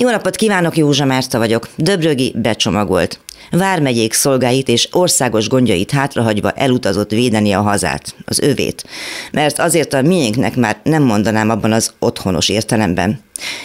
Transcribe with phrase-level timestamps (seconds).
[0.00, 1.68] Jó napot kívánok, Józsa Márta vagyok.
[1.76, 3.20] Döbrögi becsomagolt.
[3.50, 8.84] Vármegyék szolgáit és országos gondjait hátrahagyva elutazott védeni a hazát, az övét.
[9.32, 13.20] Mert azért a miénknek már nem mondanám abban az otthonos értelemben.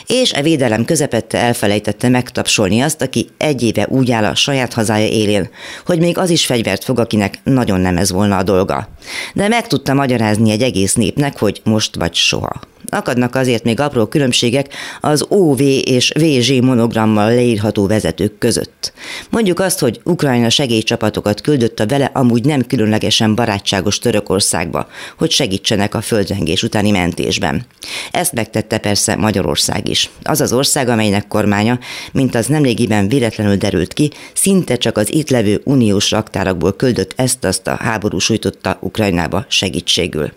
[0.05, 5.07] És e védelem közepette elfelejtette megtapsolni azt, aki egy éve úgy áll a saját hazája
[5.07, 5.49] élén,
[5.85, 8.89] hogy még az is fegyvert fog, akinek nagyon nem ez volna a dolga.
[9.33, 12.59] De meg tudta magyarázni egy egész népnek, hogy most vagy soha.
[12.89, 18.93] Akadnak azért még apró különbségek az OV és VZ monogrammal leírható vezetők között.
[19.29, 25.95] Mondjuk azt, hogy Ukrajna segélycsapatokat küldött a vele amúgy nem különlegesen barátságos Törökországba, hogy segítsenek
[25.95, 27.65] a földrengés utáni mentésben.
[28.11, 30.09] Ezt megtette persze Magyarország is.
[30.23, 31.79] Az az ország, amelynek kormánya,
[32.11, 37.67] mint az nemrégiben véletlenül derült ki, szinte csak az itt levő uniós raktárakból küldött ezt-azt
[37.67, 40.31] a háború sújtotta Ukrajnába segítségül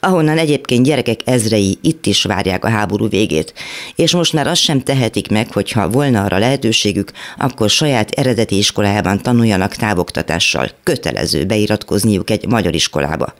[0.00, 3.54] ahonnan egyébként gyerekek ezrei itt is várják a háború végét,
[3.96, 9.22] és most már azt sem tehetik meg, hogyha volna arra lehetőségük, akkor saját eredeti iskolájában
[9.22, 13.34] tanuljanak távoktatással, kötelező beiratkozniuk egy magyar iskolába.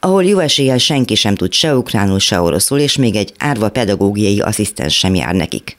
[0.00, 4.40] Ahol jó eséllyel senki sem tud se ukránul, se oroszul, és még egy árva pedagógiai
[4.40, 5.78] asszisztens sem jár nekik.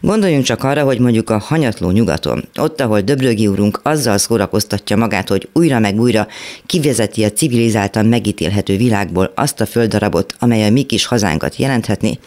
[0.00, 5.28] Gondoljunk csak arra, hogy mondjuk a hanyatló nyugaton, ott, ahol Döbrögi úrunk azzal szórakoztatja magát,
[5.28, 6.26] hogy újra meg újra
[6.66, 12.18] kivezeti a civilizáltan megítélhető világból azt a földdarabot, amely a mi kis hazánkat jelenthetni.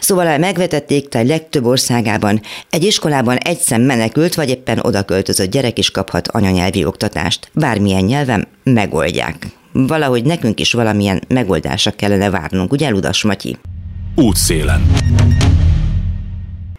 [0.00, 5.04] Szóval megvetették, tehát legtöbb országában egy iskolában egy szem menekült, vagy éppen oda
[5.50, 7.48] gyerek is kaphat anyanyelvi oktatást.
[7.52, 9.46] Bármilyen nyelven megoldják.
[9.72, 13.56] Valahogy nekünk is valamilyen megoldásra kellene várnunk, ugye Ludas Matyi?
[14.14, 14.82] Útszélen.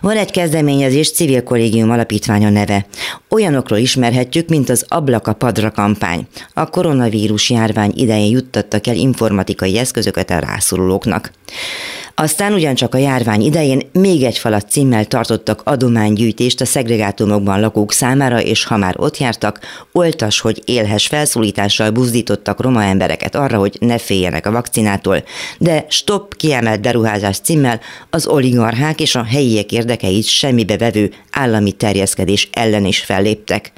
[0.06, 2.86] Van egy kezdeményezés, Civil Kollégium Alapítványa neve.
[3.30, 6.28] Olyanokról ismerhetjük, mint az Ablaka Padra kampány.
[6.54, 11.32] A koronavírus járvány idején juttattak el informatikai eszközöket a rászorulóknak.
[12.18, 18.42] Aztán ugyancsak a járvány idején még egy falat címmel tartottak adománygyűjtést a szegregátumokban lakók számára,
[18.42, 19.60] és ha már ott jártak,
[19.92, 25.24] oltas, hogy élhes felszólítással buzdítottak roma embereket arra, hogy ne féljenek a vakcinától,
[25.58, 32.50] de stop kiemelt beruházás címmel az oligarchák és a helyiek érdekeit semmibe vevő állami terjeszkedés
[32.52, 33.72] ellen is felléptek.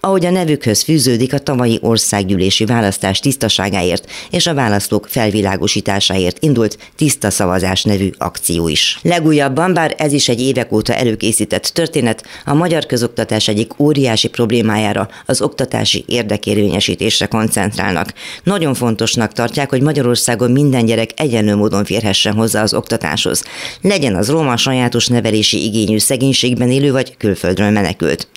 [0.00, 7.30] Ahogy a nevükhöz fűződik a tavalyi országgyűlési választás tisztaságáért és a választók felvilágosításáért indult tiszta
[7.30, 8.98] szavazás nevű akció is.
[9.02, 15.08] Legújabban, bár ez is egy évek óta előkészített történet, a magyar közoktatás egyik óriási problémájára,
[15.26, 18.12] az oktatási érdekérvényesítésre koncentrálnak.
[18.42, 23.42] Nagyon fontosnak tartják, hogy Magyarországon minden gyerek egyenlő módon férhessen hozzá az oktatáshoz.
[23.80, 28.28] Legyen az roma sajátos nevelési igényű szegénységben élő vagy külföldről menekült.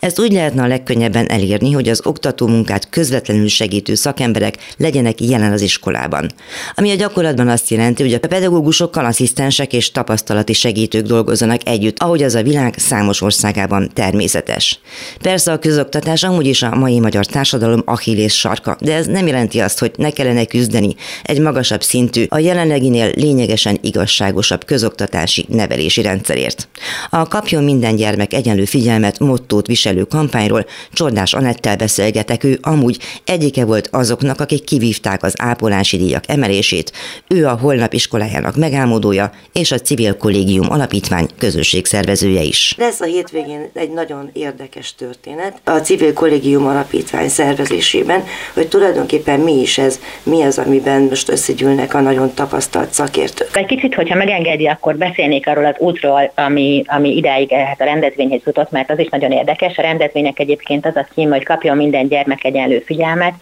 [0.00, 5.52] Ezt úgy lehetne a legkönnyebben elérni, hogy az oktató munkát közvetlenül segítő szakemberek legyenek jelen
[5.52, 6.30] az iskolában.
[6.74, 11.98] Ami a gyakorlatban azt jelenti, hogy a pedagógusok sokkal asszisztensek és tapasztalati segítők dolgozzanak együtt,
[11.98, 14.80] ahogy az a világ számos országában természetes.
[15.22, 19.60] Persze a közoktatás amúgy is a mai magyar társadalom achillész sarka, de ez nem jelenti
[19.60, 26.68] azt, hogy ne kellene küzdeni egy magasabb szintű, a jelenleginél lényegesen igazságosabb közoktatási nevelési rendszerért.
[27.10, 33.64] A Kapjon minden gyermek egyenlő figyelmet mottót viselő kampányról Csordás Anettel beszélgetek, ő amúgy egyike
[33.64, 36.92] volt azoknak, akik kivívták az ápolási díjak emelését,
[37.28, 42.74] ő a holnap iskolájának meg megálmodója és a Civil Kollégium Alapítvány közösségszervezője is.
[42.78, 48.24] Lesz a hétvégén egy nagyon érdekes történet a Civil Kollégium Alapítvány szervezésében,
[48.54, 53.56] hogy tulajdonképpen mi is ez, mi az, amiben most összegyűlnek a nagyon tapasztalt szakértők.
[53.56, 58.40] Egy kicsit, hogyha megengedi, akkor beszélnék arról az útról, ami, ami idáig hát a rendezvényhez
[58.44, 59.78] jutott, mert az is nagyon érdekes.
[59.78, 63.34] A rendezvények egyébként az a cím, hogy kapjon minden gyermek egyenlő figyelmet,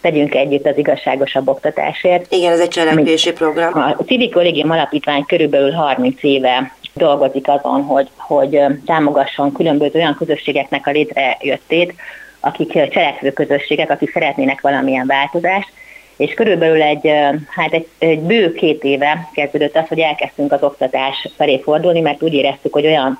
[0.00, 2.32] tegyünk együtt az igazságosabb oktatásért.
[2.32, 3.72] Igen, ez egy cselekvési program.
[3.74, 10.86] A Civil Kollégium Alapítvány körülbelül 30 éve dolgozik azon, hogy, hogy támogasson különböző olyan közösségeknek
[10.86, 11.94] a létrejöttét,
[12.40, 15.68] akik cselekvő közösségek, akik szeretnének valamilyen változást,
[16.16, 17.10] és körülbelül egy,
[17.48, 22.22] hát egy, egy bő két éve kezdődött az, hogy elkezdtünk az oktatás felé fordulni, mert
[22.22, 23.18] úgy éreztük, hogy olyan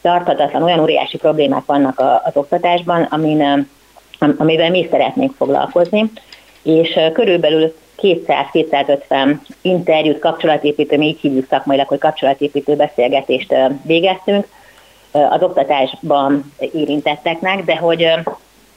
[0.00, 3.68] tartatatlan, olyan óriási problémák vannak az oktatásban, amin
[4.18, 6.10] amivel mi szeretnénk foglalkozni,
[6.62, 14.46] és körülbelül 200-250 interjút, kapcsolatépítő, mi így hívjuk szakmailag, hogy kapcsolatépítő beszélgetést végeztünk
[15.10, 18.08] az oktatásban érintetteknek, de hogy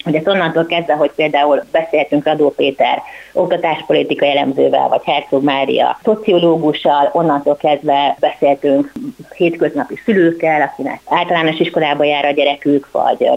[0.04, 3.02] hogy ezt onnantól kezdve, hogy például beszéltünk Radó Péter
[3.34, 8.92] oktatáspolitika elemzővel, vagy Herzog Mária szociológussal, onnantól kezdve beszéltünk
[9.36, 13.30] hétköznapi szülőkkel, akinek általános iskolába jár a gyerekük, vagy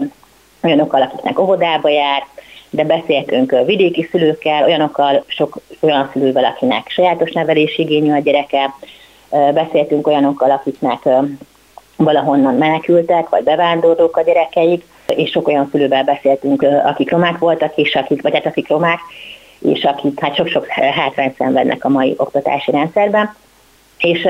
[0.63, 2.25] olyanokkal, akiknek óvodába jár,
[2.69, 8.73] de beszéltünk vidéki szülőkkel, olyanokkal, sok olyan szülővel, akinek sajátos nevelési igényű a gyereke,
[9.53, 11.09] beszéltünk olyanokkal, akiknek
[11.95, 17.95] valahonnan menekültek, vagy bevándorlók a gyerekeik, és sok olyan szülővel beszéltünk, akik romák voltak, és
[17.95, 18.99] akik, vagy hát akik romák,
[19.59, 23.35] és akik hát sok-sok hátrányt szenvednek a mai oktatási rendszerben.
[23.97, 24.27] És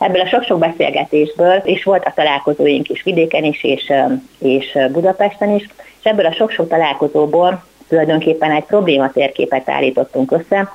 [0.00, 3.92] ebből a sok-sok beszélgetésből, és volt a találkozóink is vidéken is, és,
[4.38, 5.68] és Budapesten is,
[5.98, 10.72] és ebből a sok-sok találkozóból tulajdonképpen egy probléma térképet állítottunk össze,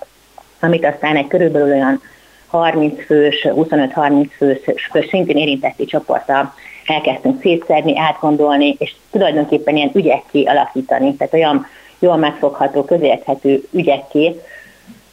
[0.60, 2.02] amit aztán egy körülbelül olyan
[2.50, 4.60] 30 fős, 25-30 fős,
[5.10, 6.54] szintén érintetti csoporttal
[6.86, 11.66] elkezdtünk szétszerni, átgondolni, és tulajdonképpen ilyen ügyekké alakítani, tehát olyan
[12.00, 14.42] jól megfogható, közérthető ügyekké,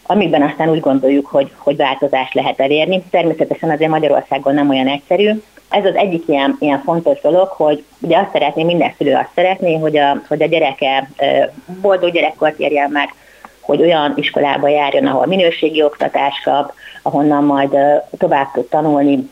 [0.07, 3.03] amikben aztán úgy gondoljuk, hogy, hogy változást lehet elérni.
[3.11, 5.31] Természetesen azért Magyarországon nem olyan egyszerű.
[5.69, 9.79] Ez az egyik ilyen, ilyen fontos dolog, hogy ugye azt szeretné, minden szülő azt szeretné,
[9.79, 11.11] hogy a, hogy a gyereke
[11.81, 13.15] boldog gyerekkort érjen meg,
[13.61, 16.73] hogy olyan iskolába járjon, ahol minőségi oktatás kap,
[17.07, 17.77] ahonnan majd
[18.19, 19.31] tovább tud tanulni,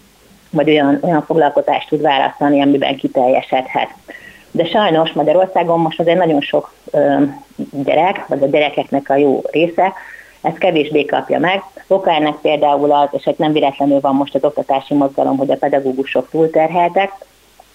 [0.50, 3.88] vagy olyan, olyan foglalkozást tud választani, amiben kiteljesedhet.
[4.50, 6.74] De sajnos Magyarországon most azért nagyon sok
[7.84, 9.92] gyerek, vagy a gyerekeknek a jó része
[10.40, 11.62] ezt kevésbé kapja meg.
[11.86, 15.56] Oka ennek például az, és egy nem véletlenül van most az oktatási mozgalom, hogy a
[15.56, 17.10] pedagógusok túlterheltek,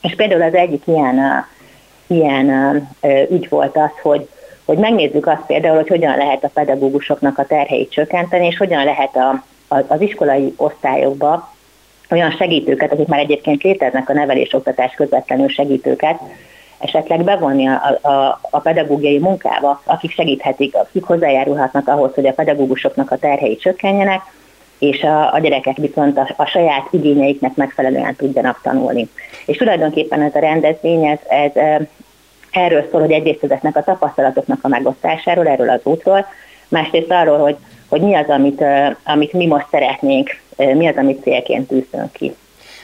[0.01, 1.45] és például az egyik ilyen,
[2.07, 2.87] ilyen
[3.29, 4.29] ügy volt az, hogy,
[4.65, 9.15] hogy megnézzük azt például, hogy hogyan lehet a pedagógusoknak a terheit csökkenteni, és hogyan lehet
[9.15, 11.53] a, az iskolai osztályokba
[12.09, 16.19] olyan segítőket, akik már egyébként léteznek a nevelés-oktatás közvetlenül segítőket,
[16.77, 23.11] esetleg bevonni a, a, a pedagógiai munkába, akik segíthetik, akik hozzájárulhatnak ahhoz, hogy a pedagógusoknak
[23.11, 24.21] a terhei csökkenjenek,
[24.79, 29.09] és a, a gyerekek viszont a, a saját igényeiknek megfelelően tudjanak tanulni.
[29.45, 31.81] És tulajdonképpen ez a rendezvény, ez, ez
[32.51, 36.25] erről szól, hogy egyrészt ezeknek a tapasztalatoknak a megosztásáról, erről az útról,
[36.67, 37.55] másrészt arról, hogy,
[37.89, 38.63] hogy mi az, amit,
[39.03, 42.35] amit mi most szeretnénk, mi az, amit célként tűzünk ki.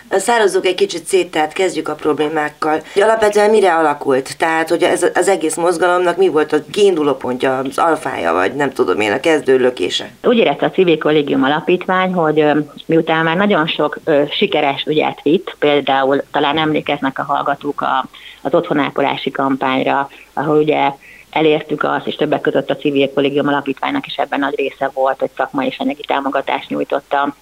[0.09, 2.81] Szározzuk egy kicsit szét, tehát kezdjük a problémákkal.
[2.95, 4.37] Alapvetően mire alakult?
[4.37, 8.71] Tehát, hogy ez az egész mozgalomnak mi volt a kiinduló pontja, az alfája, vagy nem
[8.71, 10.09] tudom én, a kezdő lökése?
[10.23, 12.45] Úgy érezte a Civil Kollégium Alapítvány, hogy
[12.85, 13.99] miután már nagyon sok
[14.29, 18.05] sikeres ügyet vitt, például talán emlékeznek a hallgatók a,
[18.41, 20.91] az otthonápolási kampányra, ahol ugye
[21.35, 25.29] elértük azt, és többek között a Civil Kollégium Alapítványnak is ebben nagy része volt, hogy
[25.35, 27.35] szakmai és anyagi támogatást nyújtotta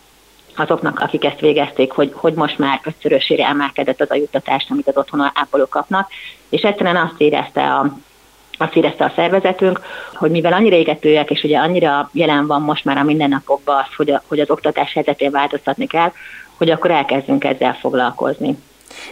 [0.56, 4.98] azoknak, akik ezt végezték, hogy, hogy most már ötszörösére emelkedett az a juttatás, amit az
[4.98, 6.10] otthon ápolók kapnak,
[6.50, 7.98] és egyszerűen azt érezte a,
[8.58, 9.82] azt érezte a szervezetünk,
[10.14, 14.12] hogy mivel annyira égetőek, és ugye annyira jelen van most már a mindennapokban az, hogy,
[14.12, 16.12] a, hogy az oktatás helyzetén változtatni kell,
[16.58, 18.58] hogy akkor elkezdünk ezzel foglalkozni.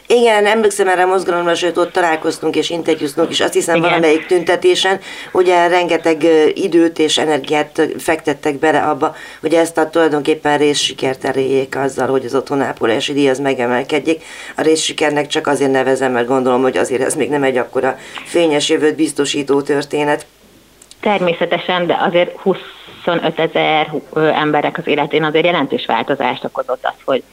[0.08, 3.90] Igen, emlékszem erre a mozgalomra, sőt ott találkoztunk és interjúztunk is, azt hiszem Igen.
[3.90, 5.00] valamelyik tüntetésen,
[5.32, 6.24] ugye rengeteg
[6.54, 12.36] időt és energiát fektettek bele abba, hogy ezt a tulajdonképpen részsikert eléjék azzal, hogy az
[12.36, 14.24] otthonápolási díj az megemelkedjék.
[14.56, 18.70] A részsikernek csak azért nevezem, mert gondolom, hogy azért ez még nem egy akkora fényes
[18.70, 20.26] jövőt biztosító történet.
[21.02, 27.24] Természetesen, de azért 25 ezer emberek az életén azért jelentős változást okozott az, hogy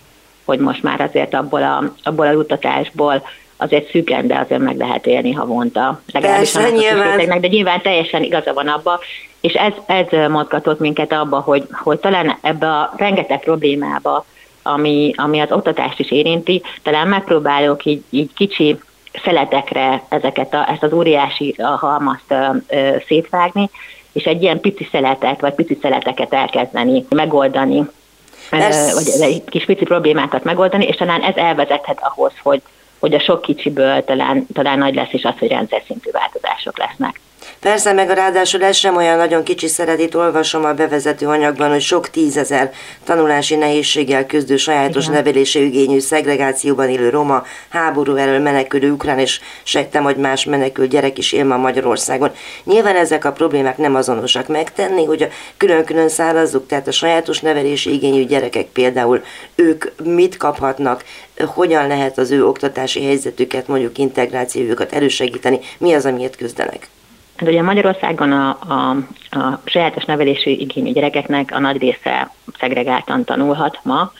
[0.48, 3.22] hogy most már azért abból a, abból a juttatásból
[3.56, 6.00] azért szűken, de azért meg lehet élni havonta.
[6.12, 7.40] Legalábbis Persze, nyilván.
[7.40, 9.00] De nyilván teljesen igaza van abba,
[9.40, 14.24] és ez, ez mozgatott minket abba, hogy, hogy talán ebbe a rengeteg problémába,
[14.62, 18.78] ami, ami az oktatást is érinti, talán megpróbálok így, így kicsi
[19.24, 22.34] szeletekre ezeket a, ezt az óriási halmazt
[22.68, 23.70] ö, szétvágni,
[24.12, 27.86] és egy ilyen pici szeletet, vagy pici szeleteket elkezdeni megoldani
[28.50, 28.94] ez...
[28.94, 32.62] vagy egy kis pici problémákat megoldani, és talán ez elvezethet ahhoz, hogy,
[32.98, 37.20] hogy a sok kicsiből talán, talán nagy lesz is az, hogy rendszer szintű változások lesznek.
[37.60, 41.80] Persze, meg ráadásul ez sem olyan nagyon kicsi szeret, itt olvasom a bevezető anyagban, hogy
[41.80, 42.72] sok tízezer
[43.04, 45.16] tanulási nehézséggel küzdő sajátos Igen.
[45.16, 51.18] nevelési igényű szegregációban élő roma, háború elől menekülő ukrán és sejtem, hogy más menekült gyerek
[51.18, 52.30] is él ma Magyarországon.
[52.64, 57.92] Nyilván ezek a problémák nem azonosak megtenni, hogy a külön-külön szárazzuk, tehát a sajátos nevelési
[57.92, 59.22] igényű gyerekek például
[59.54, 61.04] ők mit kaphatnak,
[61.46, 66.88] hogyan lehet az ő oktatási helyzetüket, mondjuk integrációjukat elősegíteni, mi az, amiért küzdenek.
[67.38, 68.96] Hát ugye Magyarországon a, a,
[69.38, 74.12] a sajátos nevelési igényű gyerekeknek a nagy része szegregáltan tanulhat ma,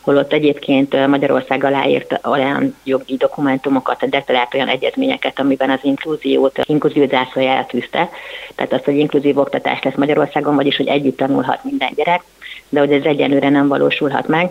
[0.00, 7.06] holott egyébként Magyarország aláírt olyan jogi dokumentumokat, de talált olyan egyezményeket, amiben az inkluziót, inkluzió
[7.06, 8.10] zászlajára tűzte.
[8.54, 12.22] Tehát az, hogy inkluzív oktatás lesz Magyarországon, vagyis hogy együtt tanulhat minden gyerek,
[12.68, 14.50] de hogy ez egyenlőre nem valósulhat meg.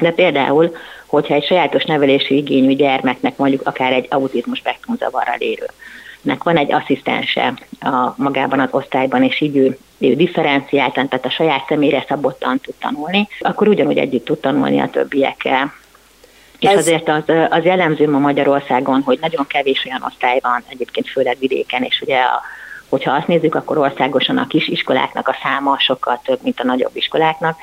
[0.00, 5.66] De például, hogyha egy sajátos nevelési igényű gyermeknek mondjuk akár egy autizmus spektrum zavarral érő,
[6.22, 11.30] nek van egy asszisztense a, magában az osztályban, és így ő, ő differenciáltan, tehát a
[11.30, 15.72] saját személyre szabottan tud tanulni, akkor ugyanúgy együtt tud tanulni a többiekkel.
[16.58, 16.78] És Ez...
[16.78, 21.82] azért az, az jellemző ma Magyarországon, hogy nagyon kevés olyan osztály van, egyébként főleg vidéken,
[21.82, 22.40] és ugye a,
[22.88, 26.96] hogyha azt nézzük, akkor országosan a kis iskoláknak a száma sokkal több, mint a nagyobb
[26.96, 27.58] iskoláknak,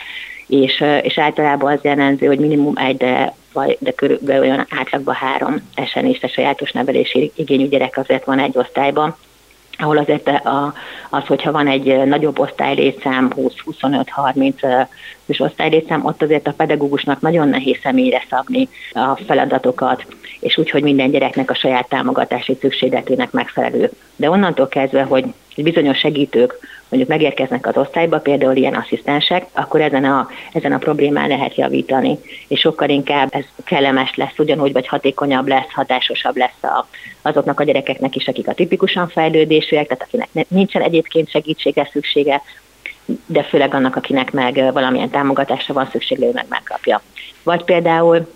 [0.48, 5.70] és, és általában az jellemző, hogy minimum egy, de, vagy, de körülbelül olyan átlagban három
[5.75, 9.15] esenést a sajátos nevelési igényű gyerek azért van egy osztályban,
[9.82, 10.74] ahol azért a,
[11.10, 14.88] az, hogyha van egy nagyobb osztálylétszám, 20-25-30
[15.25, 20.06] és osztálylétszám, ott azért a pedagógusnak nagyon nehéz személyre szabni a feladatokat,
[20.39, 23.91] és úgy, hogy minden gyereknek a saját támogatási szükségletének megfelelő.
[24.15, 25.25] De onnantól kezdve, hogy
[25.56, 31.27] bizonyos segítők mondjuk megérkeznek az osztályba, például ilyen asszisztensek, akkor ezen a, ezen a problémán
[31.27, 36.88] lehet javítani, és sokkal inkább ez kellemes lesz ugyanúgy, vagy hatékonyabb lesz, hatásosabb lesz a,
[37.22, 42.41] azoknak a gyerekeknek is, akik a tipikusan fejlődésűek, tehát akinek nincsen egyébként segítségre szüksége,
[43.25, 47.01] de főleg annak, akinek meg valamilyen támogatásra van szüksége, ő meg megkapja.
[47.43, 48.27] Vagy például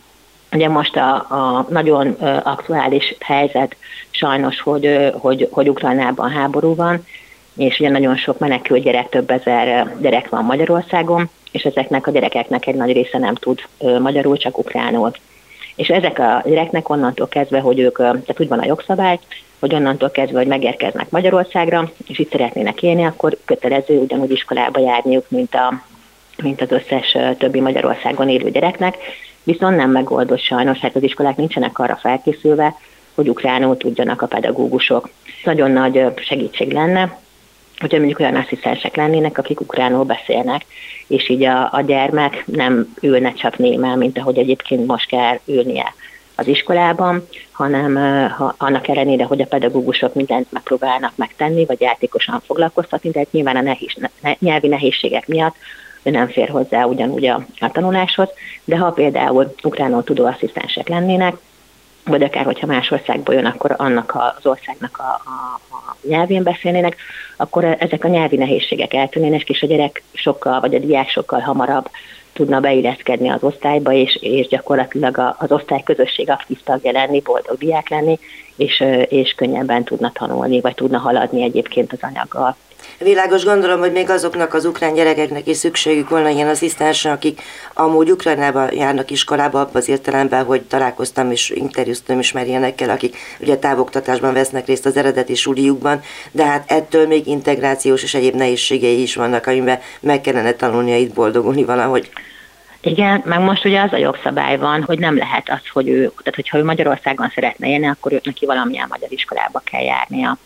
[0.54, 2.12] Ugye most a, a nagyon
[2.44, 3.76] aktuális helyzet
[4.10, 7.06] sajnos, hogy, hogy, hogy Ukrajnában háború van,
[7.58, 12.68] és ugye nagyon sok menekült gyerek, több ezer gyerek van Magyarországon, és ezeknek a gyerekeknek
[12.68, 13.60] egy nagy része nem tud
[14.00, 15.12] magyarul, csak ukránul.
[15.76, 19.20] És ezek a gyereknek onnantól kezdve, hogy ők, tehát úgy van a jogszabály,
[19.60, 25.26] hogy onnantól kezdve, hogy megérkeznek Magyarországra, és itt szeretnének élni, akkor kötelező ugyanúgy iskolába járniuk,
[25.30, 25.84] mint, a,
[26.44, 28.98] mint az összes többi Magyarországon élő gyereknek,
[29.44, 32.76] viszont nem megoldott sajnos, hát az iskolák nincsenek arra felkészülve,
[33.16, 35.10] hogy ukránul tudjanak a pedagógusok.
[35.44, 37.18] Nagyon nagy segítség lenne,
[37.80, 40.66] hogyha mondjuk olyan asszisztensek lennének, akik ukránul beszélnek,
[41.08, 45.94] és így a, a gyermek nem ülne csak némel, mint ahogy egyébként most kell ülnie
[46.36, 47.96] az iskolában, hanem
[48.30, 53.62] ha, annak ellenére, hogy a pedagógusok mindent megpróbálnak megtenni, vagy játékosan foglalkoztatni, de nyilván a
[53.62, 55.56] nehéz, ne, nyelvi nehézségek miatt
[56.04, 58.30] ő nem fér hozzá ugyanúgy a, a tanuláshoz,
[58.64, 61.36] de ha például ukránul tudó asszisztensek lennének,
[62.06, 66.96] vagy akár, hogyha más országból jön, akkor annak az országnak a, a, a nyelvén beszélnének,
[67.38, 71.90] akkor ezek a nyelvi nehézségek eltűnnének, és a gyerek sokkal, vagy a diák sokkal hamarabb
[72.34, 77.90] tudna beilleszkedni az osztályba, és, és gyakorlatilag az osztály közösség aktív tagja lenni, boldog diák
[77.90, 78.20] lenni,
[78.56, 82.56] és, és könnyebben tudna tanulni, vagy tudna haladni egyébként az anyaggal.
[83.00, 87.42] Világos gondolom, hogy még azoknak az ukrán gyerekeknek is szükségük volna ilyen asszisztensre, akik
[87.74, 93.18] amúgy Ukrajnában járnak iskolába, abban az értelemben, hogy találkoztam és interjúztam is már ilyenekkel, akik
[93.40, 99.02] ugye távoktatásban vesznek részt az eredeti suliukban, de hát ettől még integrációs és egyéb nehézségei
[99.02, 102.10] is vannak, amiben meg kellene tanulnia itt boldogulni valahogy.
[102.86, 106.36] Igen, meg most ugye az a jogszabály van, hogy nem lehet az, hogy ő, tehát
[106.36, 110.38] hogyha ő Magyarországon szeretne élni, akkor ő neki valamilyen magyar iskolába kell járnia.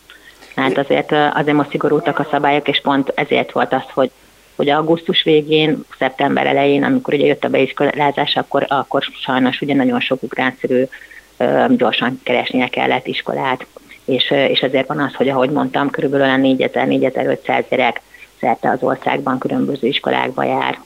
[0.58, 4.12] Hát azért, azért most szigorultak a szabályok, és pont ezért volt az, hogy
[4.58, 10.00] hogy augusztus végén, szeptember elején, amikor ugye jött a beiskolázás, akkor, akkor sajnos ugye nagyon
[10.00, 10.84] sok ukránszerű
[11.70, 13.66] gyorsan keresnie kellett iskolát,
[14.06, 18.02] és, és ezért van az, hogy ahogy mondtam, körülbelül 4000-4500 gyerek
[18.40, 20.80] szerte az országban különböző iskolákba jár.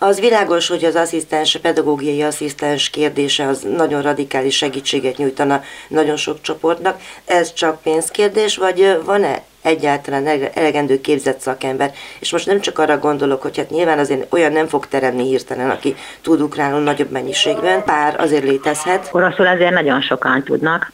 [0.00, 6.16] Az világos, hogy az asszisztens, a pedagógiai asszisztens kérdése az nagyon radikális segítséget nyújtana nagyon
[6.16, 7.00] sok csoportnak.
[7.24, 11.92] Ez csak pénzkérdés, vagy van-e egyáltalán elegendő képzett szakember.
[12.18, 15.70] És most nem csak arra gondolok, hogy hát nyilván azért olyan nem fog teremni hirtelen,
[15.70, 19.08] aki tud ukránul nagyobb mennyiségben, pár azért létezhet.
[19.12, 20.92] Oroszul azért nagyon sokan tudnak,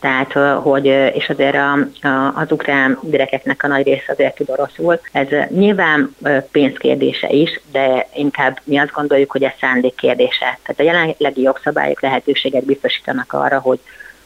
[0.00, 1.72] tehát hogy, és azért a,
[2.08, 5.00] a, az ukrán gyerekeknek a nagy része azért tud oroszul.
[5.12, 6.16] Ez nyilván
[6.50, 10.58] pénzkérdése is, de inkább mi azt gondoljuk, hogy ez szándék kérdése.
[10.62, 13.80] Tehát a jelenlegi jogszabályok lehetőséget biztosítanak arra, hogy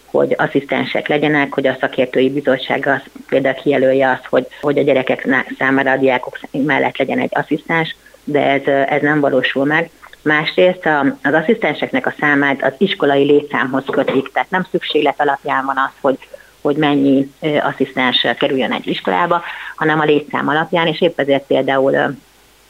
[0.05, 5.29] hogy asszisztensek legyenek, hogy a szakértői bizottság az például kijelölje azt, hogy, hogy a gyerekek
[5.59, 9.91] számára a diákok mellett legyen egy asszisztens, de ez, ez nem valósul meg.
[10.25, 10.87] Másrészt
[11.23, 16.19] az asszisztenseknek a számát az iskolai létszámhoz kötik, tehát nem szükséglet alapján van az, hogy
[16.61, 19.43] hogy mennyi asszisztens kerüljön egy iskolába,
[19.77, 22.17] hanem a létszám alapján, és épp ezért például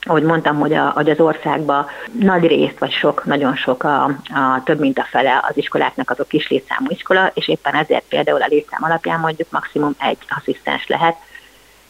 [0.06, 1.87] ahogy mondtam, hogy, a, hogy az országban
[2.20, 6.28] nagy részt, vagy sok, nagyon sok, a, a több mint a fele az iskoláknak azok
[6.28, 11.16] kis létszámú iskola, és éppen ezért például a létszám alapján mondjuk maximum egy asszisztens lehet,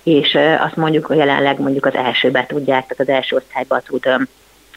[0.03, 4.07] és azt mondjuk, jelenleg mondjuk az elsőbe tudják, tehát az első osztályban tud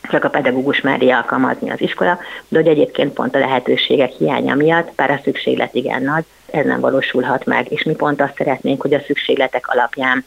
[0.10, 4.92] csak a pedagógus merje alkalmazni az iskola, de hogy egyébként pont a lehetőségek hiánya miatt,
[4.96, 8.94] bár a szükséglet igen nagy, ez nem valósulhat meg, és mi pont azt szeretnénk, hogy
[8.94, 10.26] a szükségletek alapján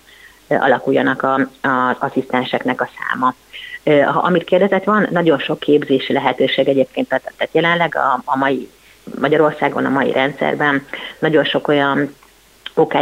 [0.49, 3.35] alakuljanak az asszisztenseknek a száma.
[4.13, 8.69] Amit kérdezett, van nagyon sok képzési lehetőség egyébként, tehát jelenleg a, a mai
[9.21, 10.87] Magyarországon, a mai rendszerben
[11.19, 12.15] nagyon sok olyan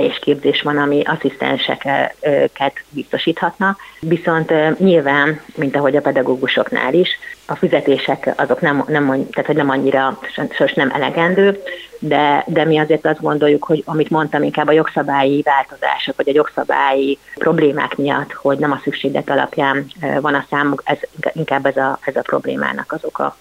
[0.00, 7.08] és képzés van, ami asszisztenseket biztosíthatna, viszont nyilván, mint ahogy a pedagógusoknál is,
[7.46, 10.18] a fizetések azok nem, nem, tehát, hogy nem annyira,
[10.50, 11.62] sos nem elegendő,
[11.98, 16.34] de, de mi azért azt gondoljuk, hogy amit mondtam, inkább a jogszabályi változások, vagy a
[16.34, 19.86] jogszabályi problémák miatt, hogy nem a szükséglet alapján
[20.20, 20.98] van a számuk, ez
[21.32, 23.36] inkább ez a, ez a problémának az oka.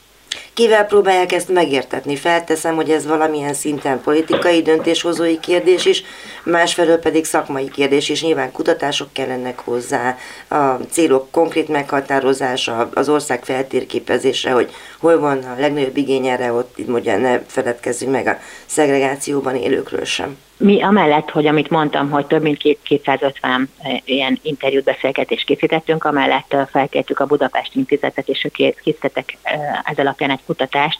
[0.58, 2.16] Kivel próbálják ezt megértetni?
[2.16, 6.04] Felteszem, hogy ez valamilyen szinten politikai döntéshozói kérdés is,
[6.44, 8.22] másfelől pedig szakmai kérdés is.
[8.22, 10.56] Nyilván kutatások kellenek hozzá, a
[10.92, 16.88] célok konkrét meghatározása, az ország feltérképezése, hogy hol van a legnagyobb igény erre, ott itt
[16.88, 20.38] mondja, ne feledkezzünk meg a szegregációban élőkről sem.
[20.58, 26.54] Mi amellett, hogy amit mondtam, hogy több mint 250 eh, ilyen interjút, beszélgetést készítettünk, amellett
[26.54, 31.00] eh, felkértük a Budapest Intézetet, és ők készítettek eh, ez alapján egy kutatást,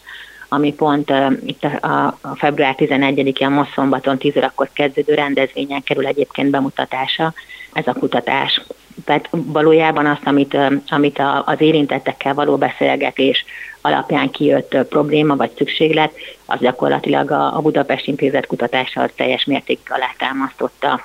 [0.50, 6.06] ami pont uh, itt a, a február 11-én most szombaton 10 órakor kezdődő rendezvényen kerül
[6.06, 7.34] egyébként bemutatásra
[7.74, 8.62] ez a kutatás.
[9.06, 13.46] Tehát valójában azt, amit, amit az érintettekkel való beszélgetés
[13.88, 16.12] alapján kijött probléma vagy szükséglet,
[16.46, 21.02] az gyakorlatilag a, a Budapest Intézet kutatása teljes mértékig alátámasztotta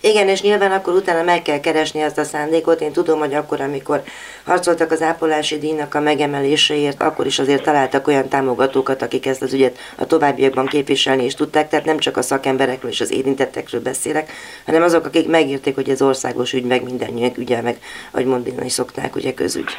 [0.00, 2.80] igen, és nyilván akkor utána meg kell keresni azt a szándékot.
[2.80, 4.02] Én tudom, hogy akkor, amikor
[4.44, 9.52] harcoltak az ápolási díjnak a megemeléséért, akkor is azért találtak olyan támogatókat, akik ezt az
[9.52, 11.68] ügyet a továbbiakban képviselni is tudták.
[11.68, 14.32] Tehát nem csak a szakemberekről és az érintettekről beszélek,
[14.66, 17.78] hanem azok, akik megírték, hogy ez országos ügy, meg mindannyiunk ügye, meg
[18.10, 19.70] ahogy mondani is szokták, ugye közügy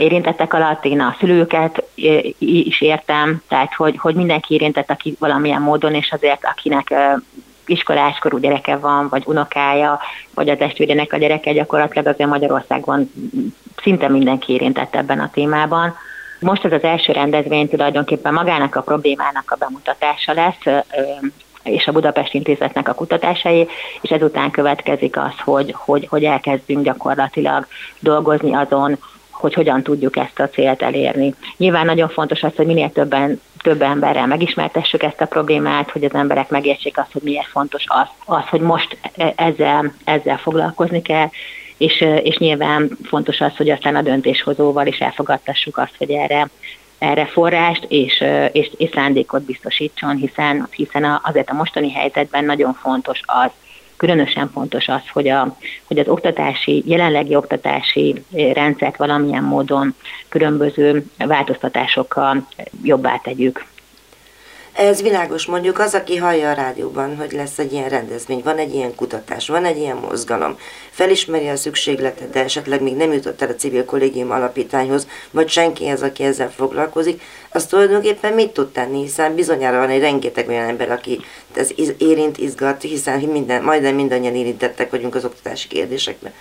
[0.00, 1.84] érintettek alatt én a szülőket
[2.38, 6.94] is értem, tehát hogy, hogy mindenki érintett, aki valamilyen módon, és azért akinek
[7.66, 10.00] iskoláskorú gyereke van, vagy unokája,
[10.34, 13.10] vagy a testvérének a gyereke, gyakorlatilag azért Magyarországon
[13.82, 15.96] szinte mindenki érintett ebben a témában.
[16.40, 20.84] Most ez az első rendezvény tulajdonképpen magának a problémának a bemutatása lesz,
[21.62, 23.68] és a Budapest Intézetnek a kutatásai,
[24.00, 27.66] és ezután következik az, hogy, hogy, hogy elkezdünk gyakorlatilag
[27.98, 28.98] dolgozni azon,
[29.40, 31.34] hogy hogyan tudjuk ezt a célt elérni.
[31.56, 36.14] Nyilván nagyon fontos az, hogy minél többen több emberrel megismertessük ezt a problémát, hogy az
[36.14, 41.28] emberek megértsék azt, hogy miért fontos az, az hogy most e, ezzel, ezzel foglalkozni kell,
[41.76, 46.48] és, és nyilván fontos az, hogy aztán a döntéshozóval is elfogadtassuk azt, hogy erre,
[46.98, 53.20] erre forrást és, és, és szándékot biztosítson, hiszen, hiszen azért a mostani helyzetben nagyon fontos
[53.24, 53.50] az,
[54.00, 59.94] különösen fontos az, hogy, a, hogy az oktatási, jelenlegi oktatási rendszert valamilyen módon
[60.28, 62.46] különböző változtatásokkal
[62.82, 63.64] jobbá tegyük.
[64.80, 68.74] Ez világos, mondjuk az, aki hallja a rádióban, hogy lesz egy ilyen rendezvény, van egy
[68.74, 70.58] ilyen kutatás, van egy ilyen mozgalom,
[70.90, 75.86] felismeri a szükségletet, de esetleg még nem jutott el a civil kollégium alapítványhoz, vagy senki
[75.88, 80.68] ez, aki ezzel foglalkozik, az tulajdonképpen mit tud tenni, hiszen bizonyára van egy rengeteg olyan
[80.68, 81.20] ember, aki
[81.54, 86.32] ez érint, izgat, hiszen minden, majdnem mindannyian érintettek vagyunk az oktatási kérdésekben.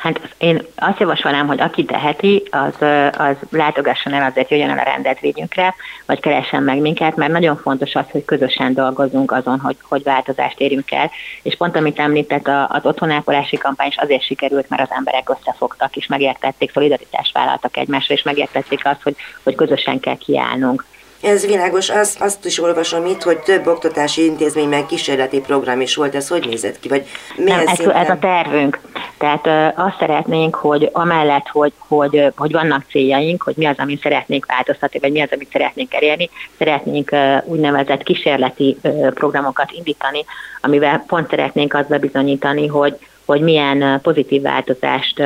[0.00, 2.74] Hát én azt javasolnám, hogy aki teheti, az,
[3.18, 5.74] az látogasson el, azért jöjjön el a rendezvényünkre,
[6.06, 10.60] vagy keressen meg minket, mert nagyon fontos az, hogy közösen dolgozunk azon, hogy, hogy változást
[10.60, 11.10] érjünk el.
[11.42, 16.06] És pont amit említett, az otthonápolási kampány is azért sikerült, mert az emberek összefogtak, és
[16.06, 20.84] megértették, szolidaritást vállaltak egymásra, és megértették azt, hogy, hogy közösen kell kiállnunk.
[21.22, 26.14] Ez világos, azt, azt is olvasom itt, hogy több oktatási intézményben kísérleti program is volt,
[26.14, 26.88] ez hogy nézett ki?
[26.88, 27.06] Vagy
[27.36, 28.80] milyen Nem, ez, ez a tervünk.
[29.18, 34.02] Tehát ö, azt szeretnénk, hogy amellett, hogy, hogy, hogy vannak céljaink, hogy mi az, amit
[34.02, 40.24] szeretnénk változtatni, vagy mi az, amit szeretnénk elérni, szeretnénk ö, úgynevezett kísérleti ö, programokat indítani,
[40.60, 42.98] amivel pont szeretnénk azt bebizonyítani, hogy
[43.30, 45.22] hogy milyen pozitív változást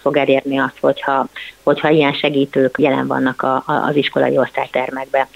[0.00, 1.26] fog elérni az, hogyha,
[1.62, 5.26] hogyha ilyen segítők jelen vannak a, a, az iskolai osztálytermekben.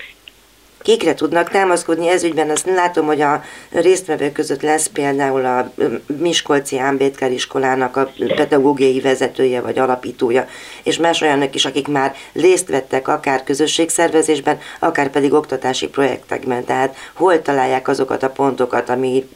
[0.83, 2.51] Kikre tudnak támaszkodni ez ügyben?
[2.51, 5.73] Azt látom, hogy a résztvevők között lesz például a
[6.07, 10.47] Miskolci Ámbétkár iskolának a pedagógiai vezetője vagy alapítója,
[10.83, 16.65] és más olyanok is, akik már részt vettek akár közösségszervezésben, akár pedig oktatási projektekben.
[16.65, 19.29] Tehát hol találják azokat a pontokat, ami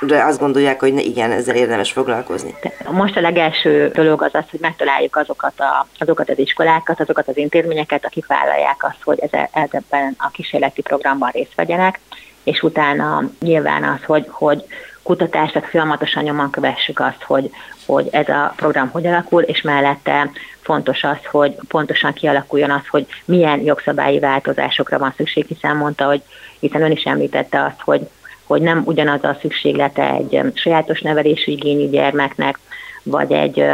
[0.00, 2.54] de azt gondolják, hogy ne, igen, ezzel érdemes foglalkozni.
[2.90, 7.36] Most a legelső dolog az az, hogy megtaláljuk azokat, a, azokat az iskolákat, azokat az
[7.36, 9.18] intézményeket, akik vállalják azt, hogy
[9.52, 12.00] ebben a kísérleti programban részt vegyenek,
[12.42, 14.64] és utána nyilván az, hogy, hogy
[15.02, 17.50] kutatást, tehát folyamatosan nyomon kövessük azt, hogy,
[17.86, 20.30] hogy ez a program hogy alakul, és mellette
[20.60, 26.22] fontos az, hogy pontosan kialakuljon az, hogy milyen jogszabályi változásokra van szükség, hiszen mondta, hogy
[26.60, 28.08] hiszen ön is említette azt, hogy
[28.48, 32.58] hogy nem ugyanaz a szükséglete egy sajátos nevelésű igényű gyermeknek,
[33.02, 33.64] vagy egy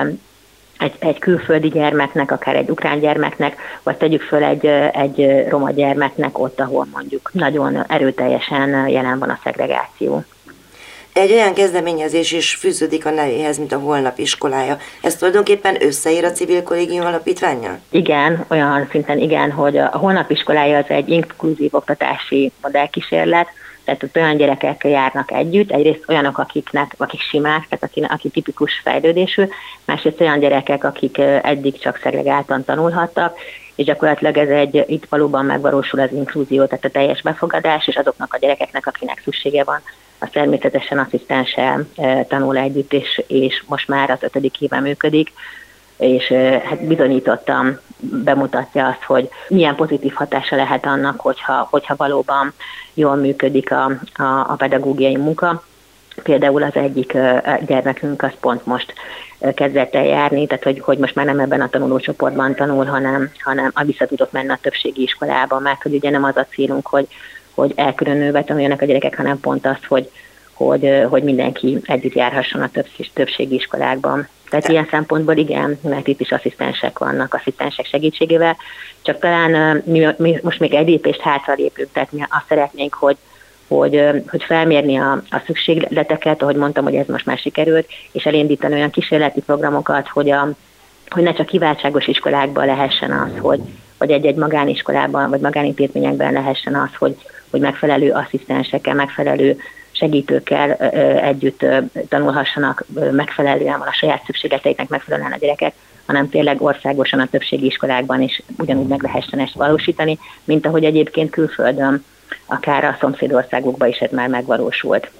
[0.79, 6.39] egy, egy külföldi gyermeknek, akár egy ukrán gyermeknek, vagy tegyük föl egy, egy roma gyermeknek
[6.39, 10.25] ott, ahol mondjuk nagyon erőteljesen jelen van a szegregáció.
[11.13, 14.77] Egy olyan kezdeményezés is fűződik a nevéhez, mint a Holnap iskolája.
[15.03, 17.79] Ez tulajdonképpen összeír a civil kollégium alapítványjal?
[17.91, 23.49] Igen, olyan szinten igen, hogy a Holnap iskolája az egy inkluzív oktatási modellkísérlet,
[23.85, 28.81] tehát ott olyan gyerekek járnak együtt, egyrészt olyanok, akiknek, akik simák, tehát aki, aki tipikus
[28.83, 29.45] fejlődésű,
[29.85, 33.39] másrészt olyan gyerekek, akik eddig csak szegregáltan tanulhattak,
[33.75, 38.35] és gyakorlatilag ez egy, itt valóban megvalósul az inkluzió, tehát a teljes befogadás, és azoknak
[38.35, 39.81] a gyerekeknek, akinek szüksége van,
[40.19, 41.87] az természetesen asszisztenssel
[42.29, 45.33] tanul együtt, és, és most már az ötödik éve működik,
[45.97, 46.33] és
[46.65, 52.53] hát bizonyítottam, bemutatja azt, hogy milyen pozitív hatása lehet annak, hogyha, hogyha valóban
[52.95, 55.63] jól működik a, a, a pedagógiai munka.
[56.23, 57.13] Például az egyik
[57.67, 58.95] gyermekünk az pont most
[59.55, 63.71] kezdett el járni, tehát hogy, hogy most már nem ebben a tanulócsoportban tanul, hanem, hanem
[63.75, 67.07] a vissza tudott menni a többségi iskolába, mert hogy ugye nem az a célunk, hogy,
[67.55, 70.11] hogy elkülönülve tanuljanak a gyerekek, hanem pont az, hogy,
[70.55, 72.71] hogy, hogy mindenki együtt járhasson a
[73.15, 74.29] többségi iskolákban.
[74.51, 78.57] Tehát ilyen szempontból igen, mert itt is asszisztensek vannak, asszisztensek segítségével,
[79.03, 83.17] csak talán mi, mi most még egy lépést hátra lépünk, tehát mi azt szeretnénk, hogy,
[83.69, 88.75] hogy, hogy felmérni a, a szükségleteket, ahogy mondtam, hogy ez most már sikerült, és elindítani
[88.75, 90.49] olyan kísérleti programokat, hogy, a,
[91.09, 93.61] hogy ne csak kiváltságos iskolákban lehessen az, hogy,
[93.99, 97.17] hogy egy-egy magániskolában vagy magánintézményekben lehessen az, hogy,
[97.51, 99.59] hogy megfelelő asszisztensekkel, megfelelő
[99.97, 100.73] segítőkkel
[101.19, 101.65] együtt
[102.09, 105.75] tanulhassanak megfelelően, a saját szükségleteiknek megfelelően a gyerekek,
[106.07, 111.31] hanem tényleg országosan a többségi iskolákban is ugyanúgy meg lehessen ezt valósítani, mint ahogy egyébként
[111.31, 112.05] külföldön,
[112.47, 115.11] akár a szomszédországokban is ez már megvalósult.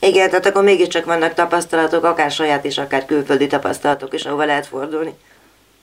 [0.00, 4.66] Igen, tehát akkor mégiscsak vannak tapasztalatok, akár saját és akár külföldi tapasztalatok is, ahova lehet
[4.66, 5.14] fordulni.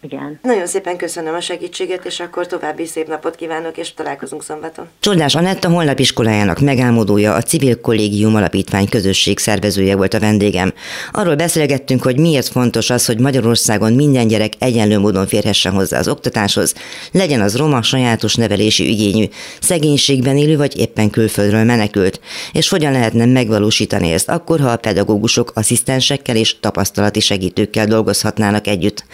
[0.06, 0.39] Igen.
[0.41, 4.88] Nagyon szépen köszönöm a segítséget, és akkor további szép napot kívánok, és találkozunk szombaton.
[5.00, 10.74] Csodás Anetta holnap iskolájának megálmodója, a Civil Kollégium Alapítvány közösség szervezője volt a vendégem.
[11.12, 16.08] Arról beszélgettünk, hogy miért fontos az, hogy Magyarországon minden gyerek egyenlő módon férhessen hozzá az
[16.08, 16.74] oktatáshoz,
[17.12, 19.26] legyen az roma sajátos nevelési igényű,
[19.60, 22.20] szegénységben élő vagy éppen külföldről menekült,
[22.52, 29.06] és hogyan lehetne megvalósítani ezt akkor, ha a pedagógusok asszisztensekkel és tapasztalati segítőkkel dolgozhatnának együtt.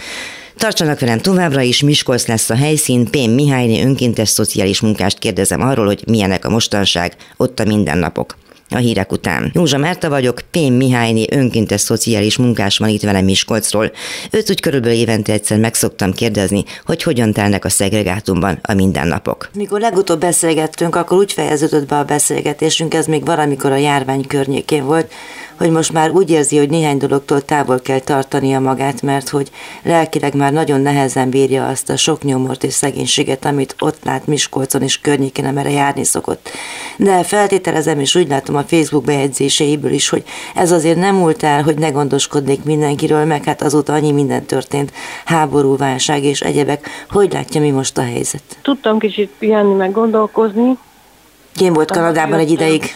[0.61, 5.85] Tartsanak velem továbbra is, Miskolc lesz a helyszín, Pén Mihályné önkéntes szociális munkást kérdezem arról,
[5.85, 8.35] hogy milyenek a mostanság, ott a mindennapok
[8.69, 9.51] a hírek után.
[9.53, 13.91] Józsa Márta vagyok, Pén Mihályné önkéntes szociális munkás van itt velem Miskolcról.
[14.31, 19.49] Őt úgy körülbelül évente egyszer meg szoktam kérdezni, hogy hogyan telnek a szegregátumban a mindennapok.
[19.53, 24.85] Mikor legutóbb beszélgettünk, akkor úgy fejeződött be a beszélgetésünk, ez még valamikor a járvány környékén
[24.85, 25.11] volt,
[25.61, 29.51] hogy most már úgy érzi, hogy néhány dologtól távol kell tartania magát, mert hogy
[29.83, 34.81] lelkileg már nagyon nehezen bírja azt a sok nyomort és szegénységet, amit ott lát Miskolcon
[34.81, 36.49] és környékén, amire járni szokott.
[36.97, 40.23] De feltételezem, és úgy látom a Facebook bejegyzéseiből is, hogy
[40.55, 44.91] ez azért nem múlt el, hogy ne gondoskodnék mindenkiről, meg hát azóta annyi minden történt,
[45.25, 46.89] háború, válság és egyebek.
[47.09, 48.43] Hogy látja mi most a helyzet?
[48.61, 50.77] Tudtam kicsit pihenni, meg gondolkozni.
[51.59, 52.95] Én volt Kanadában egy ideig.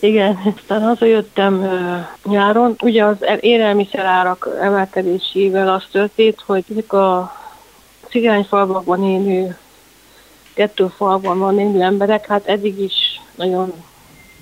[0.00, 1.68] Igen, aztán hazajöttem
[2.24, 2.76] nyáron.
[2.82, 7.32] Ugye az élelmiszerárak emelkedésével az történt, hogy ezek a
[8.08, 9.56] cigányfalvakban élő,
[10.54, 13.72] kettő falban van élő emberek, hát eddig is nagyon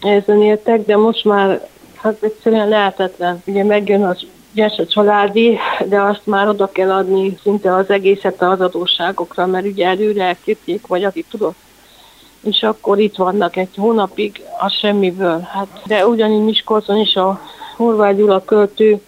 [0.00, 3.42] nehezen éltek, de most már hát egyszerűen lehetetlen.
[3.46, 8.42] Ugye megjön az ügyes a családi, de azt már oda kell adni szinte az egészet
[8.42, 11.56] az adósságokra, mert ugye előre elküldték, vagy aki tudott
[12.46, 15.40] és akkor itt vannak egy hónapig, az semmiből.
[15.40, 17.40] Hát, de ugyanígy Miskolcon is a
[17.76, 19.00] Horváth Gyula költő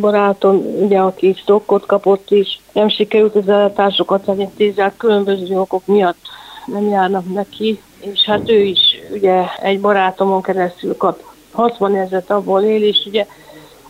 [0.00, 6.26] barátom, ugye, aki stokkot kapott is, nem sikerült az ellátásokat elintézni, különböző okok miatt
[6.66, 8.78] nem járnak neki, és hát ő is
[9.12, 11.22] ugye egy barátomon keresztül kap
[11.52, 13.26] 60 ezeret abból él, és ugye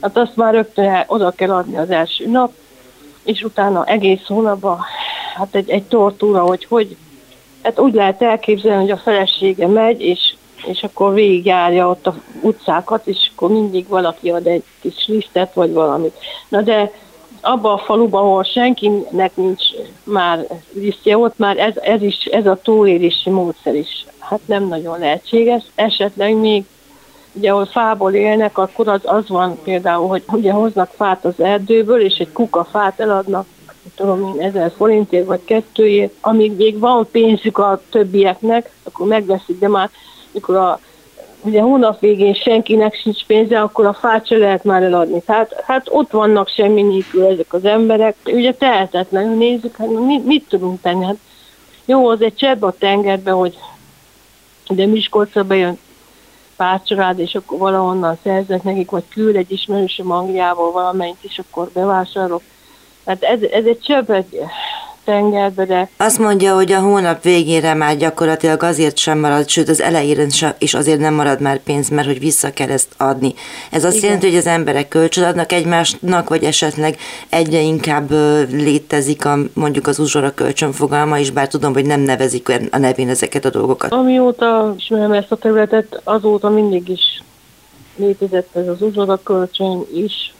[0.00, 2.52] hát azt már rögtön oda kell adni az első nap,
[3.22, 4.78] és utána egész hónapban
[5.34, 6.96] hát egy, egy tortúra, hogy hogy
[7.62, 10.34] Hát úgy lehet elképzelni, hogy a felesége megy, és,
[10.66, 15.72] és akkor végigjárja ott a utcákat, és akkor mindig valaki ad egy kis lisztet, vagy
[15.72, 16.14] valamit.
[16.48, 16.92] Na de
[17.40, 19.62] abban a faluban, ahol senkinek nincs
[20.04, 24.98] már lisztje, ott már ez, ez, is, ez a túlélési módszer is hát nem nagyon
[24.98, 25.62] lehetséges.
[25.74, 26.64] Esetleg még
[27.32, 32.00] ugye ahol fából élnek, akkor az, az van például, hogy ugye hoznak fát az erdőből,
[32.00, 33.46] és egy kuka fát eladnak
[33.94, 39.68] tudom én, ezer forintért vagy kettőért, amíg még van pénzük a többieknek, akkor megveszik, de
[39.68, 39.90] már
[40.32, 40.80] mikor a
[41.42, 45.20] ugye hónap végén senkinek sincs pénze, akkor a fát se lehet már eladni.
[45.20, 48.16] Tehát hát ott vannak semmi nélkül ezek az emberek.
[48.24, 51.04] Ugye tehetetlenül nézzük, hát mit, mit tudunk tenni?
[51.04, 51.18] Hát
[51.84, 53.58] jó, az egy csebb a tengerbe, hogy
[54.68, 55.78] de Miskolcra bejön
[56.56, 61.70] pár család, és akkor valahonnan szerzek nekik, vagy küld egy ismerősöm Angliából valamelyik, és akkor
[61.72, 62.42] bevásárolok.
[63.06, 64.40] Hát ez, ez egy egy
[65.04, 65.88] tengerbe, de...
[65.96, 70.74] Azt mondja, hogy a hónap végére már gyakorlatilag azért sem marad, sőt az elején is
[70.74, 73.34] azért nem marad már pénz, mert hogy vissza kell ezt adni.
[73.70, 74.04] Ez azt Igen.
[74.04, 76.96] jelenti, hogy az emberek kölcsön adnak egymásnak, vagy esetleg
[77.28, 78.10] egyre inkább
[78.50, 83.08] létezik a, mondjuk az uzsora kölcsön fogalma is, bár tudom, hogy nem nevezik a nevén
[83.08, 83.92] ezeket a dolgokat.
[83.92, 87.22] Amióta ismerem ezt a területet, azóta mindig is
[87.96, 90.34] létezett ez az uzsora kölcsön is.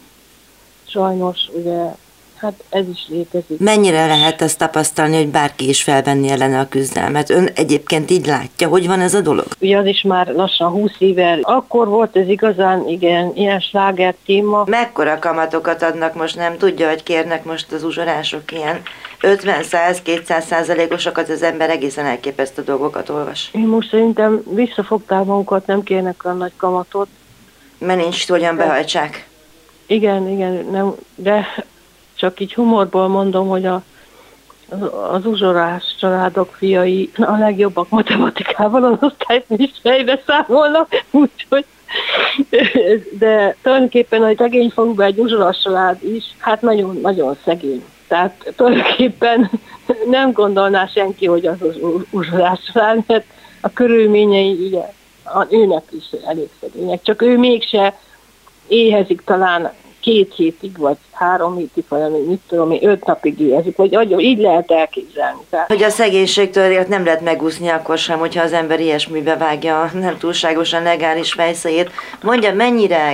[0.87, 1.93] Sajnos ugye
[2.41, 3.59] Hát ez is létezik.
[3.59, 7.29] Mennyire lehet ezt tapasztalni, hogy bárki is felvenni ellene a küzdelmet?
[7.29, 9.45] Ön egyébként így látja, hogy van ez a dolog?
[9.59, 11.39] Ugye az is már lassan 20 éve.
[11.41, 14.63] Akkor volt ez igazán, igen, ilyen sláger téma.
[14.67, 18.81] Mekkora kamatokat adnak most, nem tudja, hogy kérnek most az uzsorások ilyen
[19.21, 23.49] 50-100-200 százalékosokat, az ember egészen elképesztő dolgokat olvas.
[23.53, 27.07] Én most szerintem visszafogták magukat, nem kérnek olyan nagy kamatot.
[27.77, 29.27] Mert nincs, hogyan behajtsák.
[29.85, 31.47] Igen, igen, nem, de
[32.21, 33.83] csak így humorból mondom, hogy a,
[35.11, 41.65] az uzsorás családok fiai a legjobbak matematikával az osztályt is fejbe számolnak, úgyhogy
[43.19, 47.83] de tulajdonképpen a szegény faluban egy uzsorás család is, hát nagyon-nagyon szegény.
[48.07, 49.49] Tehát tulajdonképpen
[50.09, 51.77] nem gondolná senki, hogy az az
[52.09, 53.25] uzsorás család, mert
[53.61, 54.83] a körülményei ugye
[55.23, 57.99] a őnek is elég szegények, csak ő mégse
[58.67, 63.95] éhezik talán két hétig, vagy három hétig, vagy mit tudom én, öt napig éhezik, vagy
[63.95, 65.39] agyom, így lehet elképzelni.
[65.49, 65.67] Tehát.
[65.67, 70.17] Hogy a szegénységtől nem lehet megúszni akkor sem, hogyha az ember ilyesmibe vágja a nem
[70.17, 71.91] túlságosan legális fejszeit.
[72.21, 73.13] Mondja, mennyire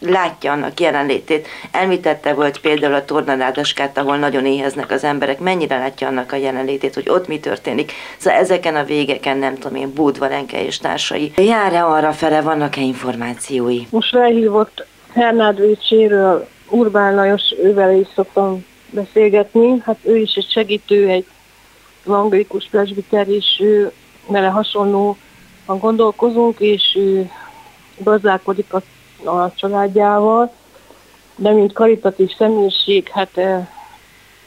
[0.00, 1.48] látja annak jelenlétét.
[1.70, 5.38] Elmitette volt például a tornadádaskát, ahol nagyon éheznek az emberek.
[5.38, 7.92] Mennyire látja annak a jelenlétét, hogy ott mi történik?
[8.16, 11.32] Szóval ezeken a végeken, nem tudom én, Búdvarenke és társai.
[11.36, 13.86] Jár-e arra fele, vannak-e információi?
[13.90, 14.86] Most felhívott
[15.18, 21.26] Hernád Vécséről Urbán Lajos, ővel is szoktam beszélgetni, hát ő is egy segítő, egy
[22.06, 23.92] evangélikus presbiter, és ő
[24.26, 25.16] vele hasonlóan
[25.66, 27.30] gondolkozunk, és ő
[27.96, 28.82] gazdálkodik a,
[29.30, 30.52] a családjával,
[31.36, 33.68] de mint karitatív személyiség, hát eh,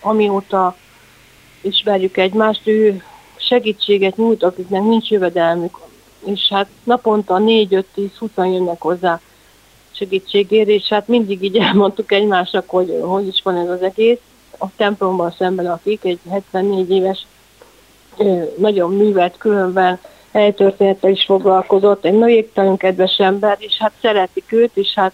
[0.01, 0.75] amióta
[1.61, 3.03] ismerjük egymást, ő
[3.35, 5.77] segítséget nyújt, akiknek nincs jövedelmük,
[6.25, 7.83] és hát naponta 4-5-10-20
[8.35, 9.19] jönnek hozzá
[9.91, 14.19] segítségért, és hát mindig így elmondtuk egymásnak, hogy hogy is van ez az egész.
[14.59, 17.25] A templomban szemben akik, egy 74 éves,
[18.57, 19.99] nagyon művelt, különben
[20.31, 25.13] helytörténettel is foglalkozott, egy nagyégtalan kedves ember, és hát szeretik őt, és hát,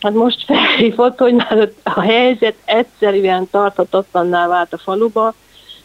[0.00, 5.34] hát most felhívott, hogy már a helyzet egyszerűen tarthatatlanná vált a faluba,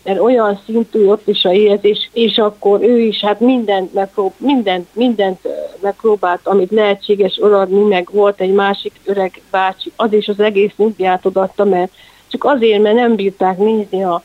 [0.03, 4.87] mert olyan szintű ott is a érzés, és akkor ő is hát mindent, megprób- mindent,
[4.93, 5.47] mindent
[5.83, 11.25] megpróbált, amit lehetséges odaadni, meg volt egy másik öreg bácsi, az is az egész munkiát
[11.25, 11.91] odaadta, mert
[12.27, 14.23] csak azért, mert nem bírták nézni a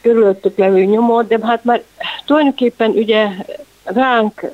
[0.00, 1.82] körülöttük levő nyomot, de hát már
[2.24, 3.28] tulajdonképpen ugye
[3.84, 4.50] ránk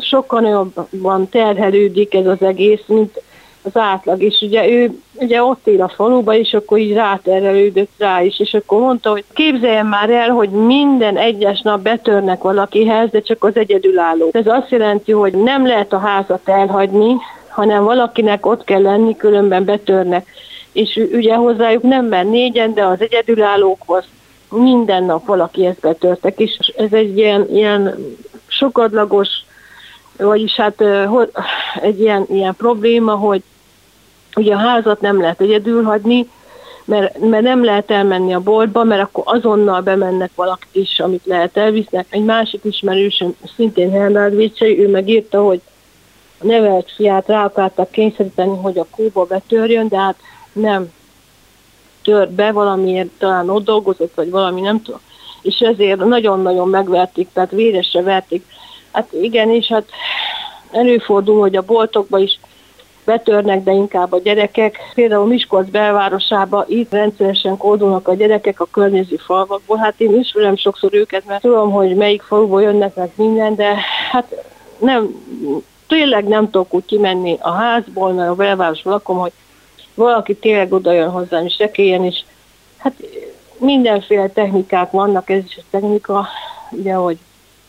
[0.00, 3.22] sokkal jobban terhelődik ez az egész, mint
[3.64, 8.22] az átlag, és ugye ő ugye ott él a faluba, és akkor így ráterelődött rá
[8.22, 13.20] is, és akkor mondta, hogy képzeljen már el, hogy minden egyes nap betörnek valakihez, de
[13.20, 14.28] csak az egyedülálló.
[14.32, 17.16] Ez azt jelenti, hogy nem lehet a házat elhagyni,
[17.48, 20.26] hanem valakinek ott kell lenni, különben betörnek.
[20.72, 24.04] És ugye hozzájuk nem mer négyen, de az egyedülállókhoz
[24.50, 27.94] minden nap valakihez betörtek, és ez egy ilyen, ilyen
[28.46, 29.28] sokadlagos,
[30.16, 30.84] vagyis hát
[31.80, 33.42] egy ilyen, ilyen probléma, hogy
[34.36, 36.28] Ugye a házat nem lehet egyedül hagyni,
[36.84, 41.56] mert, mert nem lehet elmenni a boltba, mert akkor azonnal bemennek valakit is, amit lehet
[41.56, 42.06] elvisznek.
[42.10, 45.60] Egy másik ismerősöm, szintén Hernád Vicsei, ő megírta, hogy
[46.40, 50.16] a nevelt fiát rá akartak kényszeríteni, hogy a kóba betörjön, de hát
[50.52, 50.92] nem
[52.02, 55.00] tört be, valamiért talán ott dolgozott, vagy valami nem tudom.
[55.42, 58.44] És ezért nagyon-nagyon megverték, tehát véresre verték.
[58.92, 59.84] Hát igen, és hát
[60.70, 62.38] előfordul, hogy a boltokba is
[63.04, 64.78] betörnek, de inkább a gyerekek.
[64.94, 69.76] Például Miskolc belvárosába itt rendszeresen kódolnak a gyerekek a környező falvakból.
[69.76, 73.76] Hát én ismerem sokszor őket, mert tudom, hogy melyik faluból jönnek meg minden, de
[74.10, 74.44] hát
[74.78, 75.24] nem,
[75.88, 79.32] tényleg nem tudok úgy kimenni a házból, mert a belvárosban lakom, hogy
[79.94, 82.20] valaki tényleg oda jön hozzám, és rekéljen, és
[82.76, 82.94] hát
[83.58, 86.26] mindenféle technikák vannak, ez is a technika,
[86.70, 87.18] ugye, hogy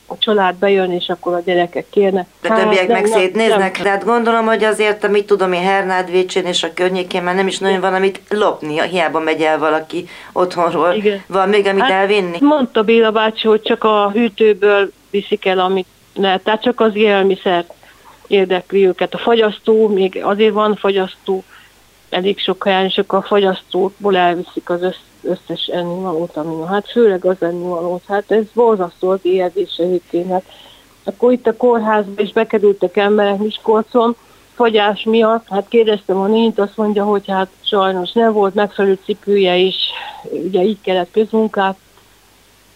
[0.08, 2.28] a család bejön, és akkor a gyerekek kérnek.
[2.41, 6.46] De hát, többiek meg szétnéznek, de hát gondolom, hogy azért, amit tudom én Hernád Vécsén
[6.46, 10.94] és a környékén már nem is nagyon van, amit lopni, hiába megy el valaki otthonról.
[10.94, 11.24] Igen.
[11.28, 12.38] Van még, amit hát, elvinni?
[12.39, 17.74] Mondta Béla bácsi, hogy csak a hűtőből viszik el, amit lehet, tehát csak az élelmiszert.
[18.28, 19.13] érdekli őket.
[19.13, 21.44] A fagyasztó, még azért van fagyasztó,
[22.10, 25.02] elég sok helyen, akkor a fagyasztóból elviszik az összes
[25.68, 28.04] ennivalót, ami hát főleg az ennivalót.
[28.08, 30.44] Hát ez borzasztó az érzés egyébként.
[31.04, 34.16] Akkor itt a kórházba is bekerültek emberek Miskolcon,
[34.56, 39.56] fagyás miatt, hát kérdeztem a nényt, azt mondja, hogy hát sajnos nem volt megfelelő cipője
[39.56, 39.76] is,
[40.32, 41.78] ugye így kellett közmunkát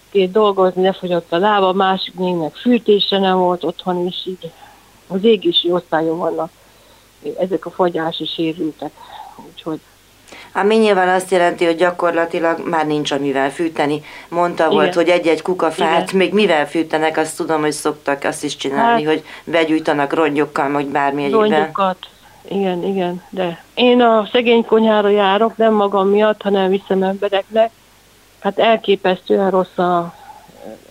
[0.09, 4.51] két dolgozni, lefogyott a lába, másik nénynek fűtése nem volt otthon, és így
[5.07, 6.51] az égési osztályon vannak
[7.39, 8.91] ezek a fagyási sérültek.
[9.47, 9.79] Úgyhogy
[10.53, 14.01] ami nyilván azt jelenti, hogy gyakorlatilag már nincs amivel fűteni.
[14.29, 14.75] Mondta igen.
[14.75, 16.17] volt, hogy egy-egy kukafát igen.
[16.17, 20.87] még mivel fűtenek, azt tudom, hogy szoktak azt is csinálni, hát, hogy begyújtanak rongyokkal, vagy
[20.87, 21.49] bármi egyébben.
[21.49, 21.97] Rongyokat,
[22.47, 27.71] igen, igen, de én a szegény konyhára járok, nem magam miatt, hanem viszem embereknek.
[28.39, 29.97] Hát elképesztően rossz a,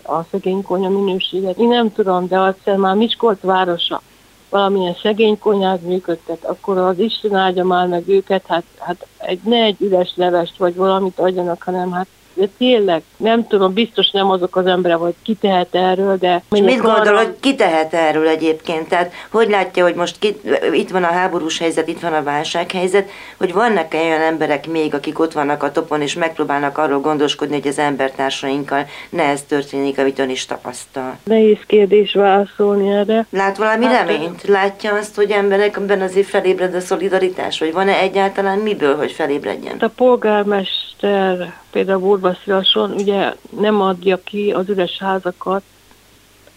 [0.03, 1.59] a szegény konya minőséget.
[1.59, 4.03] Én nem tudom, de azt már Miskolc városa
[4.50, 9.62] valamilyen szegény konyhát működtet, akkor az Isten áldja már meg őket, hát, hát egy, ne
[9.62, 12.06] egy üres levest vagy valamit adjanak, hanem hát
[12.38, 16.42] de tényleg, nem tudom, biztos nem azok az emberek, hogy ki tehet erről, de...
[16.51, 17.16] És mit gondol, arra...
[17.16, 18.88] hogy ki tehet erről egyébként?
[18.88, 20.37] Tehát hogy látja, hogy most ki,
[20.72, 24.94] itt van a háborús helyzet, itt van a válsághelyzet, hogy vannak -e olyan emberek még,
[24.94, 29.98] akik ott vannak a topon, és megpróbálnak arról gondoskodni, hogy az embertársainkkal ne ez történik,
[29.98, 31.18] amit ön is tapasztal?
[31.24, 33.27] Nehéz kérdés válaszolni erre.
[33.31, 34.42] Lát valami hát, reményt?
[34.46, 39.77] Látja azt, hogy emberekben azért felébred a szolidaritás, vagy van-e egyáltalán miből, hogy felébredjen?
[39.79, 45.62] A polgármester például Burvaszirason ugye nem adja ki az üres házakat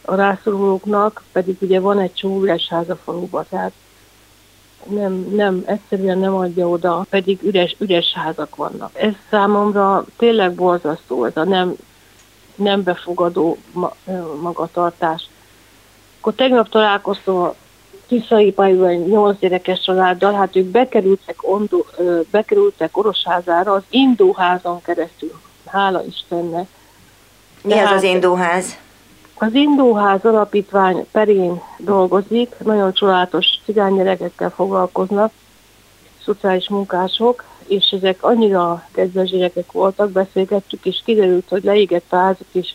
[0.01, 3.71] a rászorulóknak, pedig ugye van egy csomó üres ház a faluban, tehát
[4.89, 8.91] nem, nem, egyszerűen nem adja oda, pedig üres, üres házak vannak.
[8.93, 11.73] Ez számomra tényleg borzasztó, ez a nem,
[12.55, 13.57] nem befogadó
[14.41, 15.29] magatartás.
[16.19, 17.55] Akkor tegnap találkoztam a
[18.07, 21.85] Tiszai Pajban nyolc gyerekes családdal, hát ők bekerültek, ondó,
[22.31, 25.39] bekerültek Orosházára az Indóházon keresztül.
[25.71, 26.67] Hála Istennek.
[27.63, 28.77] Mi ez az Indóház?
[29.33, 35.31] Az Indóház alapítvány perén dolgozik, nagyon csodálatos cigánygyerekekkel foglalkoznak,
[36.23, 42.73] szociális munkások, és ezek annyira kedves gyerekek voltak, beszélgettük, és kiderült, hogy leégett házuk, és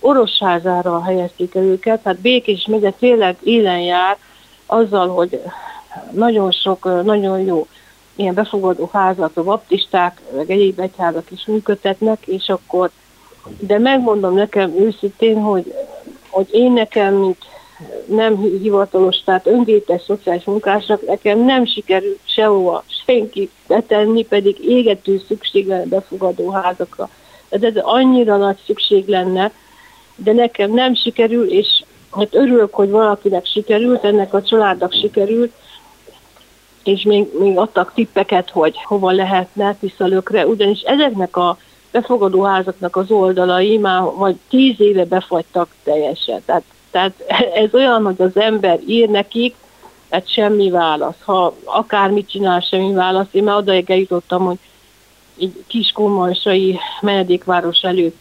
[0.00, 4.18] Orosházára helyezték el őket, hát Békés megye tényleg élen jár,
[4.66, 5.42] azzal, hogy
[6.10, 7.66] nagyon sok, nagyon jó
[8.16, 12.90] ilyen befogadó házat a baptisták, meg egyéb egyházak is működtetnek, és akkor,
[13.58, 15.74] de megmondom nekem őszintén, hogy,
[16.28, 17.38] hogy én nekem, mint
[18.06, 25.66] nem hivatalos, tehát önvétes szociális munkásnak nekem nem sikerült sehova senki betenni, pedig égető szükség
[25.66, 27.08] lenne befogadó házakra.
[27.48, 29.52] De ez annyira nagy szükség lenne,
[30.16, 35.52] de nekem nem sikerül, és hát örülök, hogy valakinek sikerült, ennek a családnak sikerült,
[36.84, 41.58] és még, még adtak tippeket, hogy hova lehetne tiszalökre, ugyanis ezeknek a
[41.90, 46.42] befogadó házaknak az oldalai már vagy tíz éve befagytak teljesen.
[46.44, 47.12] Tehát, tehát
[47.64, 49.54] ez olyan, hogy az ember ír nekik,
[50.08, 51.20] tehát semmi válasz.
[51.24, 53.26] Ha akármit csinál, semmi válasz.
[53.30, 54.58] Én már odaig eljutottam, hogy
[55.40, 58.16] egy kiskunmalsai menedékváros előtt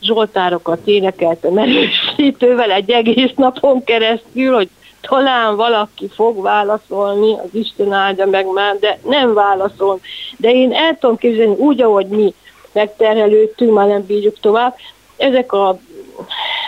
[0.00, 4.68] zsoltárokat énekeltem erősítővel egy egész napon keresztül, hogy
[5.08, 10.00] talán valaki fog válaszolni, az Isten áldja meg már, de nem válaszol.
[10.36, 12.34] De én el tudom képzelni úgy, ahogy mi
[12.72, 14.74] megterhelődtünk, már nem bírjuk tovább,
[15.16, 15.78] ezek a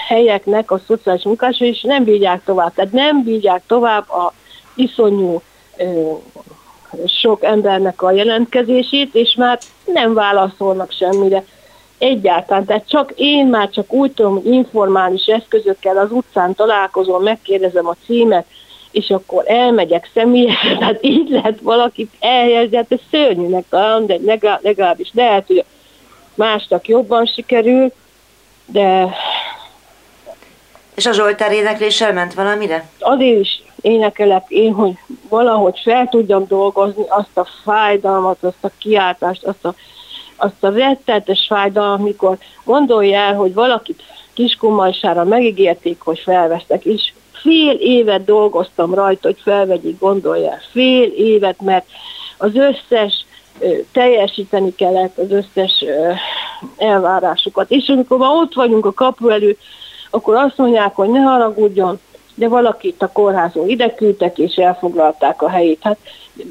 [0.09, 2.75] helyeknek a szociális munkásai is nem bírják tovább.
[2.75, 4.33] Tehát nem bírják tovább a
[4.75, 5.41] iszonyú
[5.77, 6.13] ö,
[7.07, 11.45] sok embernek a jelentkezését, és már nem válaszolnak semmire.
[11.99, 17.87] Egyáltalán, tehát csak én már csak úgy tudom, hogy informális eszközökkel az utcán találkozom, megkérdezem
[17.87, 18.47] a címet,
[18.91, 24.19] és akkor elmegyek személyesen, tehát így lehet valakit elhelyezni, hát ez szörnyűnek talán, de
[24.63, 25.65] legalábbis lehet, hogy
[26.35, 27.93] másnak jobban sikerül,
[28.67, 29.15] de...
[30.95, 32.89] És a Zsoltár énekléssel ment valamire?
[32.99, 34.93] Azért is énekelek én, hogy
[35.29, 39.75] valahogy fel tudjam dolgozni azt a fájdalmat, azt a kiáltást, azt a
[40.39, 47.73] azt a rettetes fájdalmat, amikor gondolja el, hogy valakit kiskumajsára megígérték, hogy felvesztek, és fél
[47.73, 50.61] évet dolgoztam rajta, hogy felvegyék, gondolja el.
[50.71, 51.87] Fél évet, mert
[52.39, 53.27] az összes
[53.93, 55.85] teljesíteni kellett az összes
[56.77, 57.71] elvárásukat.
[57.71, 59.61] És amikor ma ott vagyunk a kapu előtt,
[60.11, 62.01] akkor azt mondják, hogy ne haragudjon,
[62.39, 65.79] de valakit a kórházon ide küldtek, és elfoglalták a helyét.
[65.83, 65.99] Hát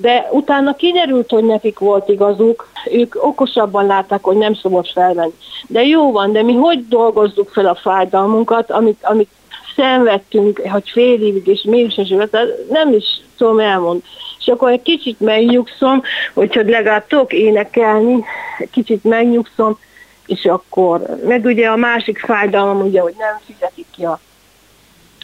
[0.01, 5.33] de utána kiderült, hogy nekik volt igazuk, ők okosabban látták, hogy nem szabad felvenni.
[5.67, 9.29] De jó van, de mi hogy dolgozzuk fel a fájdalmunkat, amit, amit
[9.75, 12.13] szenvedtünk, hogy fél évig, és mégis
[12.69, 13.05] nem is
[13.37, 14.01] tudom elmond.
[14.39, 16.01] És akkor egy kicsit megnyugszom,
[16.33, 18.23] hogyha legalább tudok énekelni,
[18.71, 19.77] kicsit megnyugszom,
[20.25, 24.19] és akkor, meg ugye a másik fájdalom, ugye, hogy nem fizetik ki a,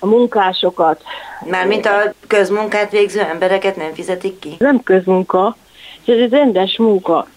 [0.03, 1.01] a munkásokat.
[1.49, 4.55] Mármint a közmunkát végző embereket nem fizetik ki?
[4.57, 5.55] Nem közmunka,
[6.05, 7.27] ez egy rendes munka.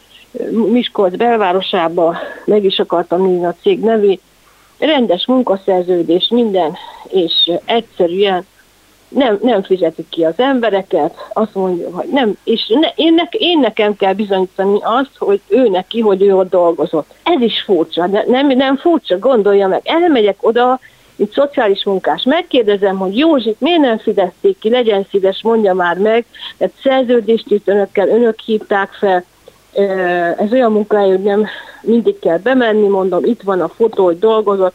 [0.51, 4.21] Miskolc belvárosába meg is akartam nézni a cég nevét,
[4.79, 6.77] rendes munkaszerződés, minden,
[7.09, 8.47] és egyszerűen
[9.09, 13.59] nem, nem fizetik ki az embereket, azt mondja, hogy nem, és ne, én, ne, én
[13.59, 17.15] nekem kell bizonyítani azt, hogy ő neki, hogy ő ott dolgozott.
[17.23, 19.81] Ez is furcsa, de nem, nem furcsa, gondolja meg.
[19.85, 20.81] Elmegyek oda,
[21.17, 26.25] mint szociális munkás, megkérdezem, hogy Józsit miért nem fizették ki, legyen szíves, mondja már meg,
[26.59, 29.25] mert szerződést itt önökkel, önök hívták fel,
[30.39, 31.47] ez olyan munkahely, hogy nem
[31.83, 34.75] mindig kell bemenni, mondom, itt van a fotó, hogy dolgozott,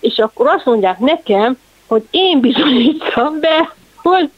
[0.00, 4.30] és akkor azt mondják nekem, hogy én bizonyítsam be, hogy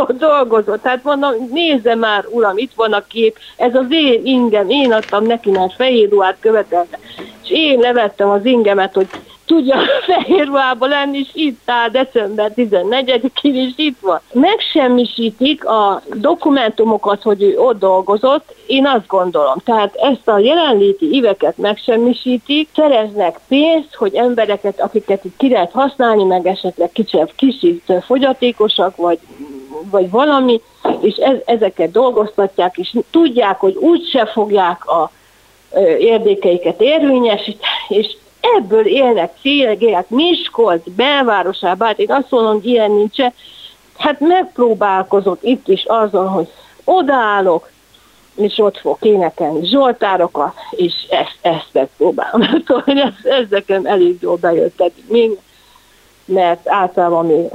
[0.00, 0.82] ott dolgozott.
[0.82, 5.24] Tehát mondom, nézze már, uram, itt van a kép, ez az én ingem, én adtam
[5.24, 6.98] neki, mert fehér ruhát követelte.
[7.42, 9.08] És én levettem az ingemet, hogy
[9.46, 9.76] tudja
[10.06, 14.20] fehér ruhába lenni, és itt áll december 14-én, és itt van.
[14.32, 19.56] Megsemmisítik a dokumentumokat, hogy ő ott dolgozott, én azt gondolom.
[19.64, 26.24] Tehát ezt a jelenléti iveket megsemmisítik, szereznek pénzt, hogy embereket, akiket itt ki lehet használni,
[26.24, 29.18] meg esetleg kicsit, kicsit fogyatékosak, vagy,
[29.90, 30.60] vagy valami,
[31.00, 35.10] és ez, ezeket dolgoztatják, és tudják, hogy úgyse fogják a
[35.98, 38.16] érdékeiket érvényesíteni, és
[38.56, 43.32] ebből élnek cégek, Miskolc belvárosában, hát én azt mondom, hogy ilyen nincsen,
[43.96, 46.48] hát megpróbálkozott itt is azon, hogy
[46.84, 47.70] odaállok,
[48.34, 52.40] és ott fog énekelni zsoltárokat, és ezt, ezt megpróbálom.
[52.66, 55.38] Szóval ez, ez nekem elég jól bejött még,
[56.24, 57.50] mert általában még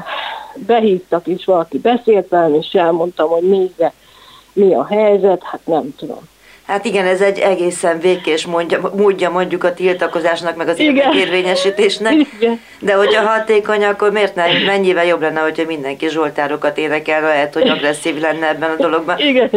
[0.56, 3.94] behívtak, és valaki beszélt velem, és elmondtam, hogy nézze,
[4.54, 6.30] mi a helyzet, hát nem tudom.
[6.72, 12.14] Hát igen, ez egy egészen vékés mondja, módja mondjuk a tiltakozásnak, meg az érdekérvényesítésnek.
[12.80, 14.64] De hogyha hatékony, akkor miért nem?
[14.66, 19.20] Mennyivel jobb lenne, hogyha mindenki zsoltárokat énekel, lehet, hogy agresszív lenne ebben a dologban.
[19.20, 19.50] Igen.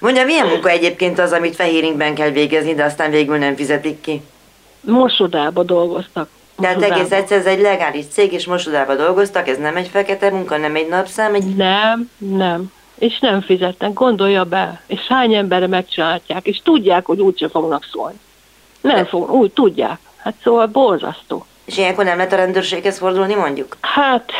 [0.00, 4.22] Mondja, milyen munka egyébként az, amit Fehéringben kell végezni, de aztán végül nem fizetik ki?
[4.80, 6.28] Mosodába dolgoztak.
[6.60, 10.56] Tehát egész egyszer ez egy legális cég, és mosodába dolgoztak, ez nem egy fekete munka,
[10.56, 11.34] nem egy napszám?
[11.34, 11.56] Egy...
[11.56, 17.48] Nem, nem és nem fizetnek, gondolja be, és hány emberre megcsinálják, és tudják, hogy úgyse
[17.48, 18.18] fognak szólni.
[18.80, 19.98] Nem fog, úgy tudják.
[20.16, 21.44] Hát szóval borzasztó.
[21.64, 23.76] És ilyenkor nem lehet a rendőrséghez fordulni, mondjuk?
[23.80, 24.30] Hát,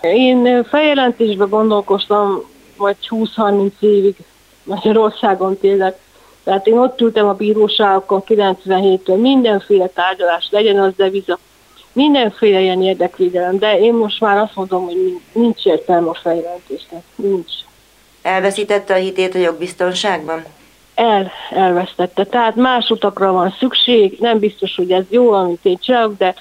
[0.00, 2.42] én feljelentésbe gondolkoztam,
[2.76, 4.16] vagy 20-30 évig
[4.62, 5.94] Magyarországon tényleg.
[6.44, 11.38] Tehát én ott ültem a bíróságokon 97-től, mindenféle tárgyalás, legyen az deviza,
[11.92, 17.52] mindenféle ilyen érdekvédelem, de én most már azt mondom, hogy nincs értelme a feljelentésnek, nincs.
[18.22, 20.44] Elveszítette a hitét a jogbiztonságban?
[20.94, 22.24] El, elvesztette.
[22.24, 26.34] Tehát más utakra van szükség, nem biztos, hogy ez jó, amit én csinálok, de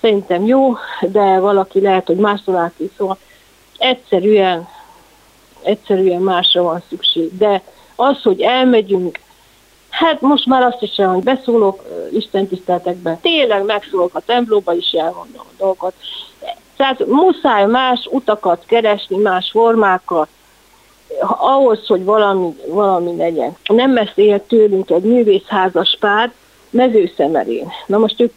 [0.00, 3.18] szerintem jó, de valaki lehet, hogy más találki, szóval
[3.78, 4.68] egyszerűen,
[5.62, 7.36] egyszerűen másra van szükség.
[7.36, 7.62] De
[7.96, 9.18] az, hogy elmegyünk,
[9.90, 15.44] hát most már azt is hogy beszólok Isten tiszteltekben, tényleg megszólok a templóba is elmondom
[15.46, 15.94] a dolgot.
[16.76, 20.28] Tehát muszáj más utakat keresni, más formákat,
[21.20, 23.56] ahhoz, hogy valami, valami legyen.
[23.66, 26.32] Nem messze él tőlünk egy művészházas pár,
[26.72, 27.68] mezőszemerén.
[27.86, 28.32] Na most ők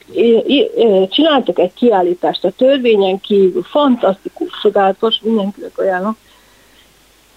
[1.10, 6.18] csináltak egy kiállítást a törvényen kívül, fantasztikus, csodálatos, mindenkinek ajánlom.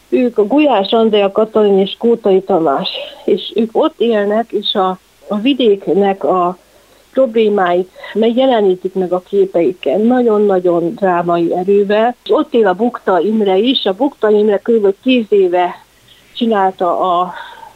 [0.09, 2.89] Ők a Gulyás Andrea Katalin és Kótai Tamás,
[3.25, 6.59] és ők ott élnek, és a, a vidéknek a
[7.19, 12.17] problémáit megjelenítik meg a képeikkel, nagyon-nagyon drámai erővel.
[12.29, 14.95] Ott él a Bukta Imre is, a Bukta Imre kb.
[15.03, 15.85] 10 éve
[16.35, 17.33] csinálta a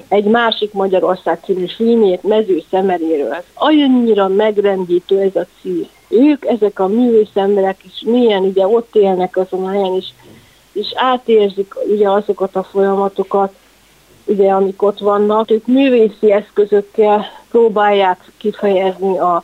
[0.09, 3.37] egy másik Magyarország című filmjét mező szemeréről.
[3.55, 5.89] Annyira megrendítő ez a cím.
[6.09, 10.15] Ők, ezek a művész emberek is milyen ugye ott élnek azon a helyen is,
[10.73, 13.55] és átérzik ugye azokat a folyamatokat,
[14.25, 15.51] ugye, amik ott vannak.
[15.51, 19.43] Ők művészi eszközökkel próbálják kifejezni a,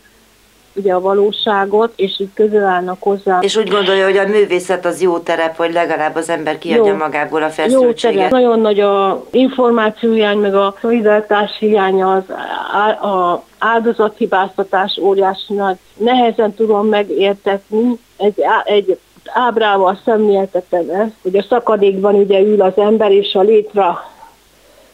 [0.73, 3.39] ugye a valóságot, és így közel állnak hozzá.
[3.41, 6.97] És úgy gondolja, hogy a művészet az jó terep, hogy legalább az ember kiadja jó,
[6.97, 8.31] magából a feszültséget.
[8.31, 8.39] Jó.
[8.39, 12.31] Nagyon nagy a információhiány, meg a szolidaritás hiánya, az
[13.11, 15.77] a áldozathibáztatás óriási nagy.
[15.97, 23.13] Nehezen tudom megértetni, egy, egy ábrával szemléltetem ezt, hogy a szakadékban ugye ül az ember,
[23.13, 23.99] és a létre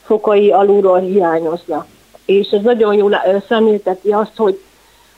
[0.05, 1.87] fokai alulról hiányoznak.
[2.27, 4.61] És ez nagyon jól szemlélteti azt, hogy,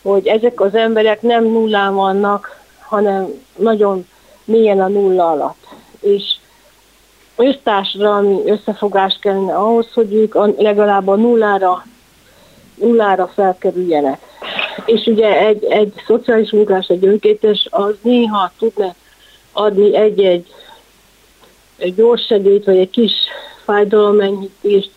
[0.02, 3.26] hogy ezek az emberek nem nullán vannak, hanem
[3.56, 4.06] nagyon
[4.44, 5.66] mélyen a nulla alatt.
[6.00, 6.22] És
[7.36, 11.84] össztársadalmi összefogás kellene ahhoz, hogy ők legalább a nullára,
[12.74, 14.20] nullára felkerüljenek.
[14.84, 18.94] És ugye egy, egy szociális munkás, egy önkétes, az néha tudna
[19.52, 20.46] adni egy-egy
[21.76, 23.12] egy gyors segélyt, vagy egy kis
[23.64, 24.90] fájdalomenyhítést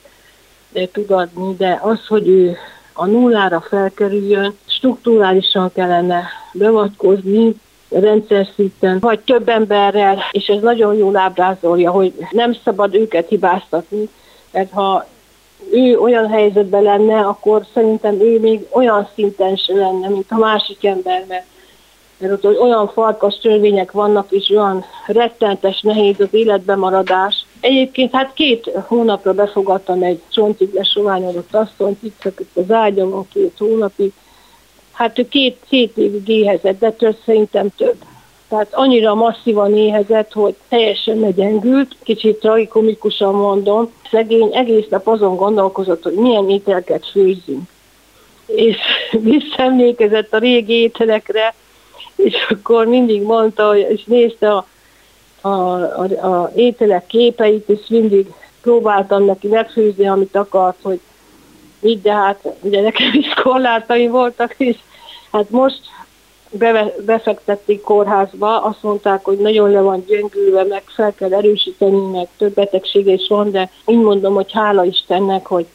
[0.91, 2.57] tud adni, de az, hogy ő
[2.93, 7.55] a nullára felkerüljön, strukturálisan kellene beavatkozni,
[7.89, 14.09] rendszer szinten, vagy több emberrel, és ez nagyon jól ábrázolja, hogy nem szabad őket hibáztatni,
[14.51, 15.05] mert ha
[15.71, 20.85] ő olyan helyzetben lenne, akkor szerintem ő még olyan szinten se lenne, mint a másik
[20.85, 21.45] ember, mert,
[22.17, 27.45] mert ott olyan farkas törvények vannak, és olyan rettentes nehéz az életben maradás.
[27.59, 34.11] Egyébként hát két hónapra befogadtam egy csontig lesoványodott asszonyt, itt szakott az ágyamon két hónapig,
[34.91, 37.95] hát ő két, két évig éhezett, de több szerintem több.
[38.49, 43.91] Tehát annyira masszívan éhezett, hogy teljesen megyengült, kicsit tragikomikusan mondom.
[44.11, 47.69] Szegény egész nap azon gondolkozott, hogy milyen ételket főzzünk.
[48.45, 48.77] És
[49.11, 51.53] visszaemlékezett a régi ételekre,
[52.15, 54.67] és akkor mindig mondta, és nézte a,
[55.41, 60.99] a, a, a ételek képeit, és mindig próbáltam neki megfőzni, amit akart, hogy
[61.81, 64.77] így, de hát ugye nekem is korlátaim voltak, és
[65.31, 65.79] Hát most
[66.51, 72.27] be, befektették kórházba, azt mondták, hogy nagyon le van gyöngülve, meg fel kell erősíteni, meg
[72.37, 75.65] több betegsége is van, de így mondom, hogy hála Istennek, hogy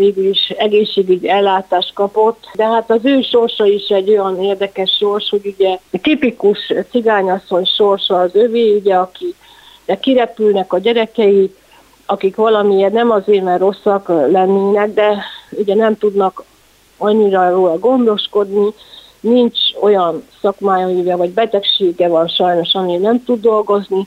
[0.00, 2.48] végül is egészségügyi ellátást kapott.
[2.54, 8.20] De hát az ő sorsa is egy olyan érdekes sors, hogy ugye tipikus cigányasszony sorsa
[8.20, 9.34] az övé, ugye, aki
[9.86, 11.54] de kirepülnek a gyerekei,
[12.06, 16.44] akik valamiért nem azért, mert rosszak lennének, de ugye nem tudnak
[16.96, 18.74] annyira róla gondoskodni,
[19.20, 24.06] nincs olyan szakmája, vagy betegsége van sajnos, ami nem tud dolgozni,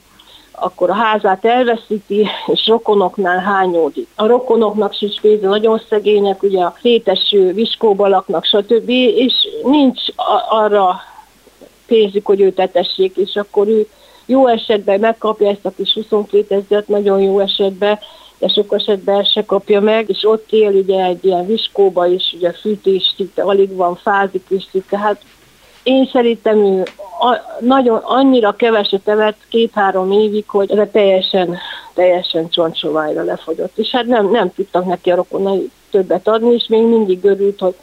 [0.54, 4.08] akkor a házát elveszíti, és rokonoknál hányódik.
[4.14, 8.88] A rokonoknak sincs pénze, nagyon szegények, ugye a széteső viskóba laknak, stb.
[8.88, 9.32] És
[9.64, 10.00] nincs
[10.48, 11.00] arra
[11.86, 13.88] pénzük, hogy őt etessék, és akkor ő
[14.26, 17.98] jó esetben megkapja ezt a kis 22 ezeret, nagyon jó esetben,
[18.38, 22.52] de sok esetben se kapja meg, és ott él ugye egy ilyen viskóba is, ugye
[22.52, 25.20] fűtés itt alig van, fázik is tehát
[25.84, 26.82] én szerintem ő
[27.20, 31.56] a, nagyon annyira keveset evett két-három évig, hogy ez teljesen,
[31.94, 33.78] teljesen csontsovájra lefogyott.
[33.78, 37.74] És hát nem, nem tudtak neki a rokonai többet adni, és még mindig örült, hogy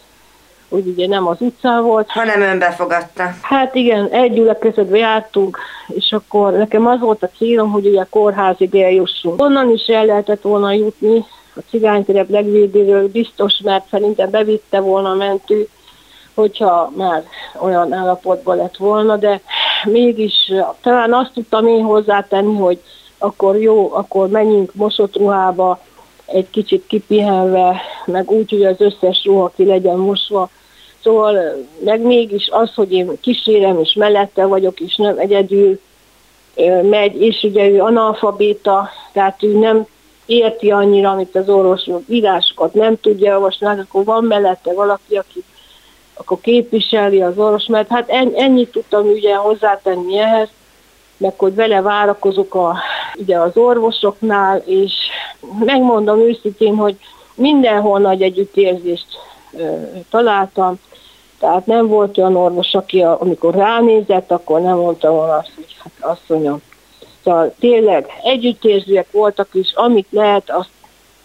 [0.69, 2.09] hogy ugye nem az utcán volt.
[2.09, 3.29] Hanem ön befogadta.
[3.41, 8.75] Hát igen, egy gyülekezetbe jártunk, és akkor nekem az volt a célom, hogy ugye kórházig
[8.75, 9.41] eljussunk.
[9.41, 11.25] Onnan is el lehetett volna jutni,
[11.55, 15.67] a cigányterep legvédéről biztos, mert szerintem bevitte volna a mentő,
[16.35, 17.23] hogyha már
[17.59, 19.41] olyan állapotban lett volna, de
[19.83, 20.33] mégis
[20.81, 22.81] talán azt tudtam én hozzátenni, hogy
[23.17, 25.79] akkor jó, akkor menjünk mosott ruhába,
[26.25, 30.49] egy kicsit kipihenve, meg úgy, hogy az összes ruha ki legyen mosva,
[31.03, 35.79] Szóval meg mégis az, hogy én kísérem, és mellette vagyok, és nem egyedül
[36.81, 39.85] megy, és ugye ő analfabéta, tehát ő nem
[40.25, 45.43] érti annyira, amit az orvos írásokat nem tudja olvasni, hát akkor van mellette valaki, aki
[46.21, 50.49] akkor képviseli az orvos, mert hát ennyit tudtam ugye hozzátenni ehhez,
[51.17, 52.77] meg hogy vele várakozok a,
[53.15, 54.93] ugye az orvosoknál, és
[55.59, 56.97] megmondom őszintén, hogy
[57.35, 59.05] mindenhol nagy együttérzést
[60.09, 60.79] találtam,
[61.39, 66.11] tehát nem volt olyan orvos, aki amikor ránézett, akkor nem mondta volna azt, hogy hát
[66.11, 66.61] asszonyom.
[67.23, 70.69] Szóval tényleg együttérzőek voltak is, amit lehet, azt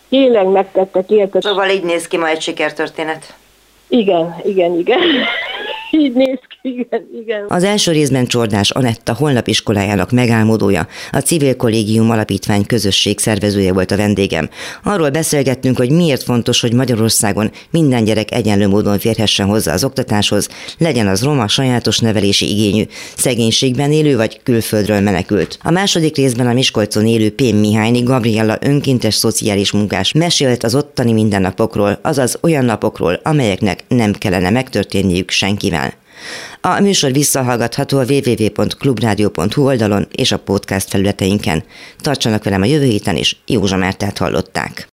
[0.09, 1.43] tényleg megtettek érted.
[1.43, 3.35] Szóval így néz ki ma egy sikertörténet.
[3.89, 4.99] Igen, igen, igen.
[5.91, 7.45] így néz ki, igen, igen.
[7.49, 13.91] Az első részben Csordás Anetta holnap iskolájának megálmodója, a Civil Kollégium Alapítvány közösség szervezője volt
[13.91, 14.49] a vendégem.
[14.85, 20.49] Arról beszélgettünk, hogy miért fontos, hogy Magyarországon minden gyerek egyenlő módon férhessen hozzá az oktatáshoz,
[20.79, 22.83] legyen az roma sajátos nevelési igényű,
[23.17, 25.59] szegénységben élő vagy külföldről menekült.
[25.63, 31.13] A második részben a Miskolcon élő Pém Mihályni Gabriella önkéntes szociális munkás mesélt az ottani
[31.13, 35.93] mindennapokról, azaz olyan napokról, amelyeknek nem kellene megtörténniük senkivel.
[36.61, 41.65] A műsor visszahallgatható a www.clubradio.hu oldalon és a podcast felületeinken.
[42.01, 44.89] Tartsanak velem a jövő héten is, Józsa Mártát hallották.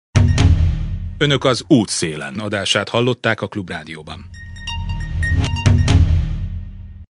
[1.17, 4.29] Önök az útszélen adását hallották a Klubrádióban.